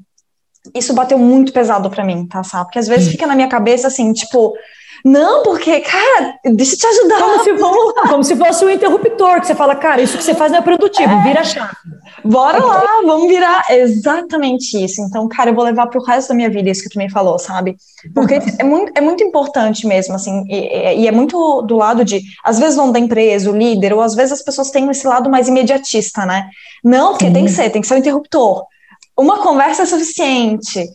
[0.76, 2.66] isso bateu muito pesado para mim, tá, sabe?
[2.66, 4.54] Porque às vezes fica na minha cabeça assim, tipo,
[5.04, 7.20] não, porque, cara, deixa eu te ajudar.
[7.20, 8.10] Como se, vamos lá.
[8.10, 10.62] como se fosse um interruptor, que você fala, cara, isso que você faz não é
[10.62, 11.24] produtivo, é.
[11.24, 11.72] vira chave.
[12.24, 15.02] Bora lá, vamos virar exatamente isso.
[15.02, 17.10] Então, cara, eu vou levar para o resto da minha vida isso que tu me
[17.10, 17.76] falou, sabe?
[18.14, 22.22] Porque é, muito, é muito importante mesmo, assim, e, e, é muito do lado de,
[22.44, 25.30] às vezes, vão da empresa, o líder, ou às vezes as pessoas têm esse lado
[25.30, 26.48] mais imediatista, né?
[26.84, 27.34] Não, porque Sim.
[27.34, 28.66] tem que ser, tem que ser o um interruptor.
[29.18, 30.90] Uma conversa é suficiente.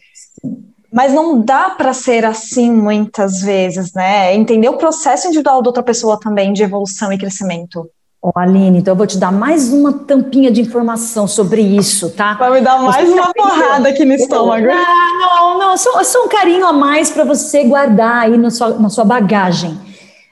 [0.97, 4.35] Mas não dá para ser assim muitas vezes, né?
[4.35, 7.87] Entender o processo individual da outra pessoa também de evolução e crescimento.
[8.23, 12.33] Oh, Aline, então eu vou te dar mais uma tampinha de informação sobre isso, tá?
[12.33, 14.69] Vai me dar mais você uma porrada aqui no estômago.
[14.69, 18.71] Não, não, não, só, só um carinho a mais para você guardar aí na sua,
[18.71, 19.79] na sua bagagem.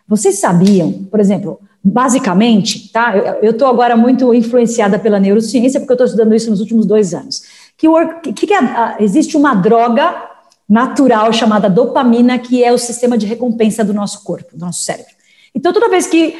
[0.08, 3.14] Vocês sabiam, por exemplo, basicamente, tá?
[3.42, 7.12] Eu estou agora muito influenciada pela neurociência, porque eu estou estudando isso nos últimos dois
[7.12, 7.42] anos.
[7.76, 10.32] Que, o, que, que é, existe uma droga
[10.74, 15.14] natural chamada dopamina, que é o sistema de recompensa do nosso corpo, do nosso cérebro.
[15.54, 16.36] Então, toda vez que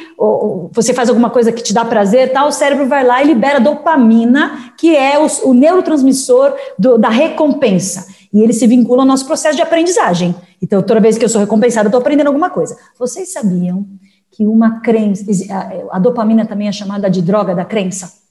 [0.73, 3.61] você faz alguma coisa que te dá prazer, tá, o cérebro vai lá e libera
[3.61, 8.07] dopamina, que é o, o neurotransmissor do, da recompensa.
[8.33, 10.35] E ele se vincula ao nosso processo de aprendizagem.
[10.61, 12.75] Então, toda vez que eu sou recompensada, eu estou aprendendo alguma coisa.
[12.99, 13.87] Vocês sabiam
[14.31, 18.24] que uma crença, a, a dopamina também é chamada de droga da crença?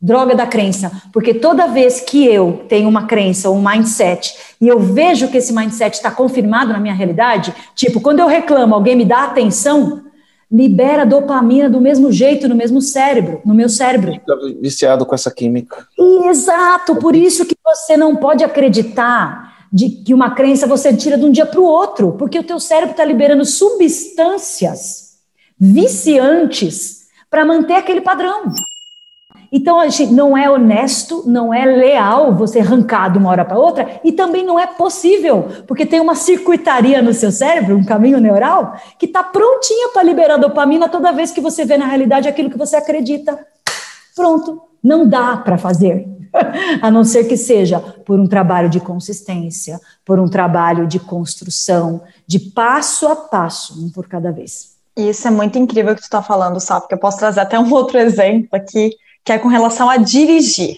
[0.00, 4.68] Droga da crença, porque toda vez que eu tenho uma crença ou um mindset e
[4.68, 8.94] eu vejo que esse mindset está confirmado na minha realidade, tipo, quando eu reclamo, alguém
[8.94, 10.02] me dá atenção,
[10.52, 14.12] libera dopamina do mesmo jeito no mesmo cérebro, no meu cérebro.
[14.12, 15.86] Fica viciado com essa química.
[16.28, 21.24] Exato, por isso que você não pode acreditar de que uma crença você tira de
[21.24, 25.16] um dia para o outro, porque o teu cérebro está liberando substâncias
[25.58, 28.52] viciantes para manter aquele padrão.
[29.50, 33.58] Então, a gente não é honesto, não é leal você arrancar de uma hora para
[33.58, 38.20] outra, e também não é possível, porque tem uma circuitaria no seu cérebro, um caminho
[38.20, 42.50] neural, que está prontinha para liberar dopamina toda vez que você vê na realidade aquilo
[42.50, 43.38] que você acredita.
[44.14, 46.06] Pronto, não dá para fazer,
[46.82, 52.02] a não ser que seja por um trabalho de consistência, por um trabalho de construção,
[52.26, 54.76] de passo a passo, um por cada vez.
[54.96, 56.82] Isso é muito incrível que tu está falando, sabe?
[56.82, 58.92] Porque eu posso trazer até um outro exemplo aqui
[59.26, 60.76] que é com relação a dirigir.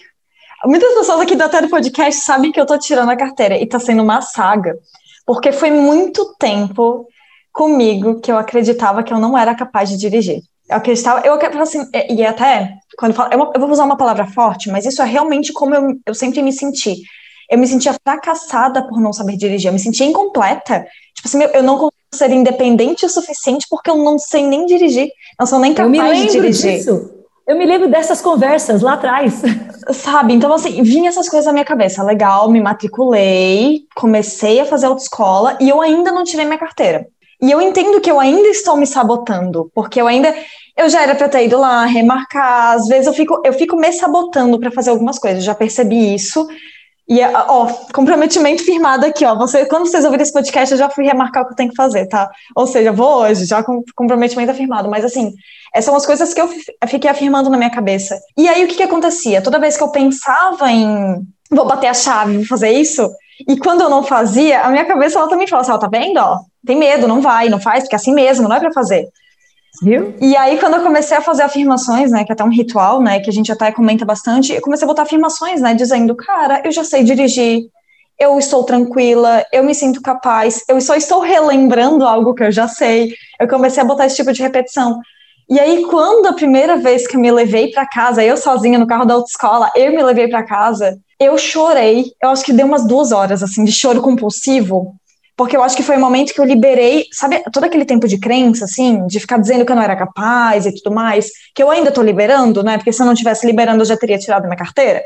[0.65, 3.65] Muitas pessoas aqui da até do podcast sabem que eu tô tirando a carteira e
[3.65, 4.75] tá sendo uma saga,
[5.25, 7.07] porque foi muito tempo
[7.53, 10.41] comigo que eu acreditava que eu não era capaz de dirigir.
[10.67, 14.69] Eu acreditava, eu assim, e até, quando eu falo, eu vou usar uma palavra forte,
[14.69, 17.03] mas isso é realmente como eu, eu sempre me senti.
[17.49, 20.85] Eu me sentia fracassada por não saber dirigir, eu me sentia incompleta.
[21.15, 25.09] Tipo assim, eu não consigo ser independente o suficiente porque eu não sei nem dirigir,
[25.39, 26.77] não sou nem capaz de dirigir.
[26.77, 27.18] Disso.
[27.49, 29.41] Eu me lembro dessas conversas lá atrás.
[29.91, 30.35] Sabe?
[30.35, 32.03] Então, assim, vinha essas coisas na minha cabeça.
[32.03, 37.07] Legal, me matriculei, comecei a fazer autoescola e eu ainda não tirei minha carteira.
[37.41, 40.31] E eu entendo que eu ainda estou me sabotando, porque eu ainda.
[40.77, 43.91] Eu já era para ter ido lá remarcar, às vezes eu fico, eu fico me
[43.93, 46.47] sabotando para fazer algumas coisas, já percebi isso.
[47.09, 49.35] E, ó, comprometimento firmado aqui, ó.
[49.35, 51.75] Você, quando vocês ouvirem esse podcast, eu já fui remarcar o que eu tenho que
[51.75, 52.29] fazer, tá?
[52.55, 54.89] Ou seja, vou hoje, já com comprometimento afirmado.
[54.89, 55.33] Mas, assim,
[55.73, 56.47] essas são as coisas que eu
[56.87, 58.19] fiquei afirmando na minha cabeça.
[58.37, 59.41] E aí, o que que acontecia?
[59.41, 63.09] Toda vez que eu pensava em vou bater a chave, vou fazer isso,
[63.47, 66.17] e quando eu não fazia, a minha cabeça, ela também falava assim, ó, tá vendo,
[66.17, 66.39] ó?
[66.65, 69.07] Tem medo, não vai, não faz, porque é assim mesmo, não é para fazer.
[69.81, 70.13] Viu?
[70.19, 73.19] E aí, quando eu comecei a fazer afirmações, né, que é até um ritual, né,
[73.19, 76.71] que a gente até comenta bastante, eu comecei a botar afirmações, né, dizendo, cara, eu
[76.71, 77.69] já sei dirigir,
[78.19, 82.67] eu estou tranquila, eu me sinto capaz, eu só estou relembrando algo que eu já
[82.67, 83.13] sei.
[83.39, 84.99] Eu comecei a botar esse tipo de repetição.
[85.49, 88.85] E aí, quando a primeira vez que eu me levei para casa, eu sozinha no
[88.85, 92.11] carro da autoescola, eu me levei para casa, eu chorei.
[92.21, 94.93] Eu acho que deu umas duas horas, assim, de choro compulsivo
[95.39, 98.19] porque eu acho que foi o momento que eu liberei, sabe, todo aquele tempo de
[98.19, 101.71] crença, assim, de ficar dizendo que eu não era capaz e tudo mais, que eu
[101.71, 104.57] ainda tô liberando, né, porque se eu não tivesse liberando eu já teria tirado minha
[104.57, 105.01] carteira.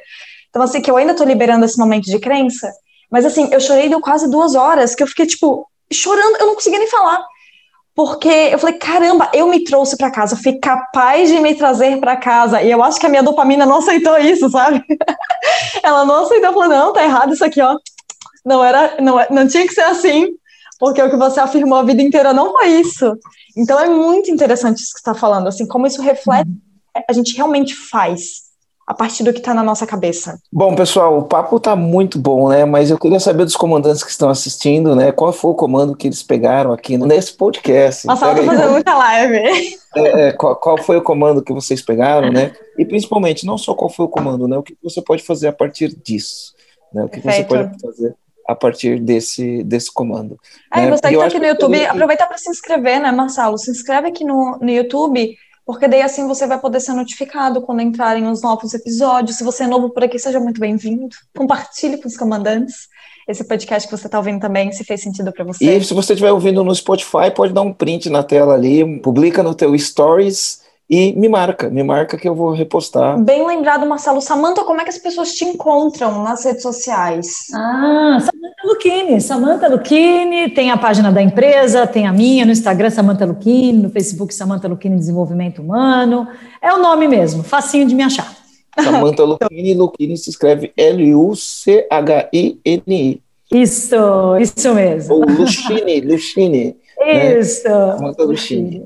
[0.50, 2.74] Então, assim, que eu ainda tô liberando esse momento de crença,
[3.12, 6.56] mas assim, eu chorei deu quase duas horas, que eu fiquei, tipo, chorando, eu não
[6.56, 7.24] conseguia nem falar.
[7.94, 12.18] Porque eu falei, caramba, eu me trouxe para casa, fui capaz de me trazer para
[12.18, 12.60] casa.
[12.60, 14.84] E eu acho que a minha dopamina não aceitou isso, sabe?
[15.84, 17.78] Ela não aceitou, falou, não, tá errado isso aqui, ó
[18.46, 20.34] não era, não, não tinha que ser assim,
[20.80, 23.18] porque o que você afirmou a vida inteira não foi isso.
[23.56, 27.04] Então é muito interessante isso que você está falando, assim, como isso reflete uhum.
[27.08, 28.54] a gente realmente faz
[28.86, 30.38] a partir do que está na nossa cabeça.
[30.52, 32.66] Bom, pessoal, o papo está muito bom, né?
[32.66, 35.12] Mas eu queria saber dos comandantes que estão assistindo, né?
[35.12, 38.06] Qual foi o comando que eles pegaram aqui nesse podcast?
[38.06, 39.78] Nossa, eu tô fazendo muita live.
[39.96, 42.54] É, é, qual, qual, foi o comando que vocês pegaram, né?
[42.78, 44.58] E principalmente, não só qual foi o comando, né?
[44.58, 46.54] O que você pode fazer a partir disso,
[46.94, 47.06] né?
[47.06, 47.48] O que Perfeito.
[47.48, 48.16] você pode fazer
[48.48, 50.38] a partir desse, desse comando.
[50.72, 50.90] É, né?
[50.90, 51.86] você que está aqui no YouTube, que...
[51.86, 53.58] aproveita para se inscrever, né, Marcelo?
[53.58, 57.82] Se inscreve aqui no, no YouTube, porque daí assim você vai poder ser notificado quando
[57.82, 59.38] entrarem os novos episódios.
[59.38, 61.08] Se você é novo por aqui, seja muito bem-vindo.
[61.36, 62.90] Compartilhe com os comandantes
[63.28, 65.78] esse podcast que você está ouvindo também, se fez sentido para você.
[65.78, 69.42] E se você estiver ouvindo no Spotify, pode dar um print na tela ali, publica
[69.42, 70.63] no teu Stories
[70.94, 73.20] e me marca, me marca que eu vou repostar.
[73.20, 74.22] Bem lembrado, Marcelo.
[74.22, 77.48] Samanta, como é que as pessoas te encontram nas redes sociais?
[77.52, 79.20] Ah, Samanta Luquini.
[79.20, 83.90] Samanta Luquini, tem a página da empresa, tem a minha no Instagram, Samanta Luquini, no
[83.90, 86.28] Facebook, Samanta Luquini Desenvolvimento Humano.
[86.62, 88.32] É o nome mesmo, facinho de me achar.
[88.80, 91.90] Samanta Luquini, Luquini se escreve L-U-C-H-I-N-I.
[93.52, 93.96] Isso,
[94.40, 95.16] isso mesmo.
[95.16, 96.76] Ou Luchini, Luchini.
[97.06, 97.40] Né?
[97.40, 97.68] Isso.
[97.68, 97.98] Né?
[97.98, 98.84] Samanta Luchini.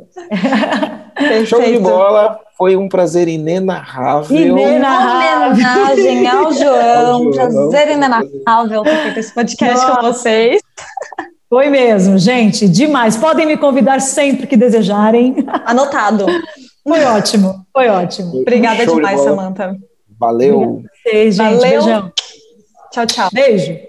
[1.45, 4.38] Show de bola, foi um prazer inenarrável.
[4.38, 5.53] Inenarrável.
[5.53, 9.95] Homenagem ao João, prazer inenarrável ter feito esse podcast Nossa.
[9.95, 10.61] com vocês.
[11.49, 13.15] Foi mesmo, gente, demais.
[13.15, 15.36] Podem me convidar sempre que desejarem.
[15.65, 16.26] Anotado.
[16.84, 18.41] Foi ótimo, foi ótimo.
[18.41, 19.78] Obrigada Show demais, de Samanta.
[20.20, 20.84] Valeu.
[21.05, 21.55] Beijo, gente.
[21.55, 21.84] Valeu.
[21.84, 22.11] Beijão.
[22.91, 23.30] Tchau, tchau.
[23.32, 23.87] Beijo.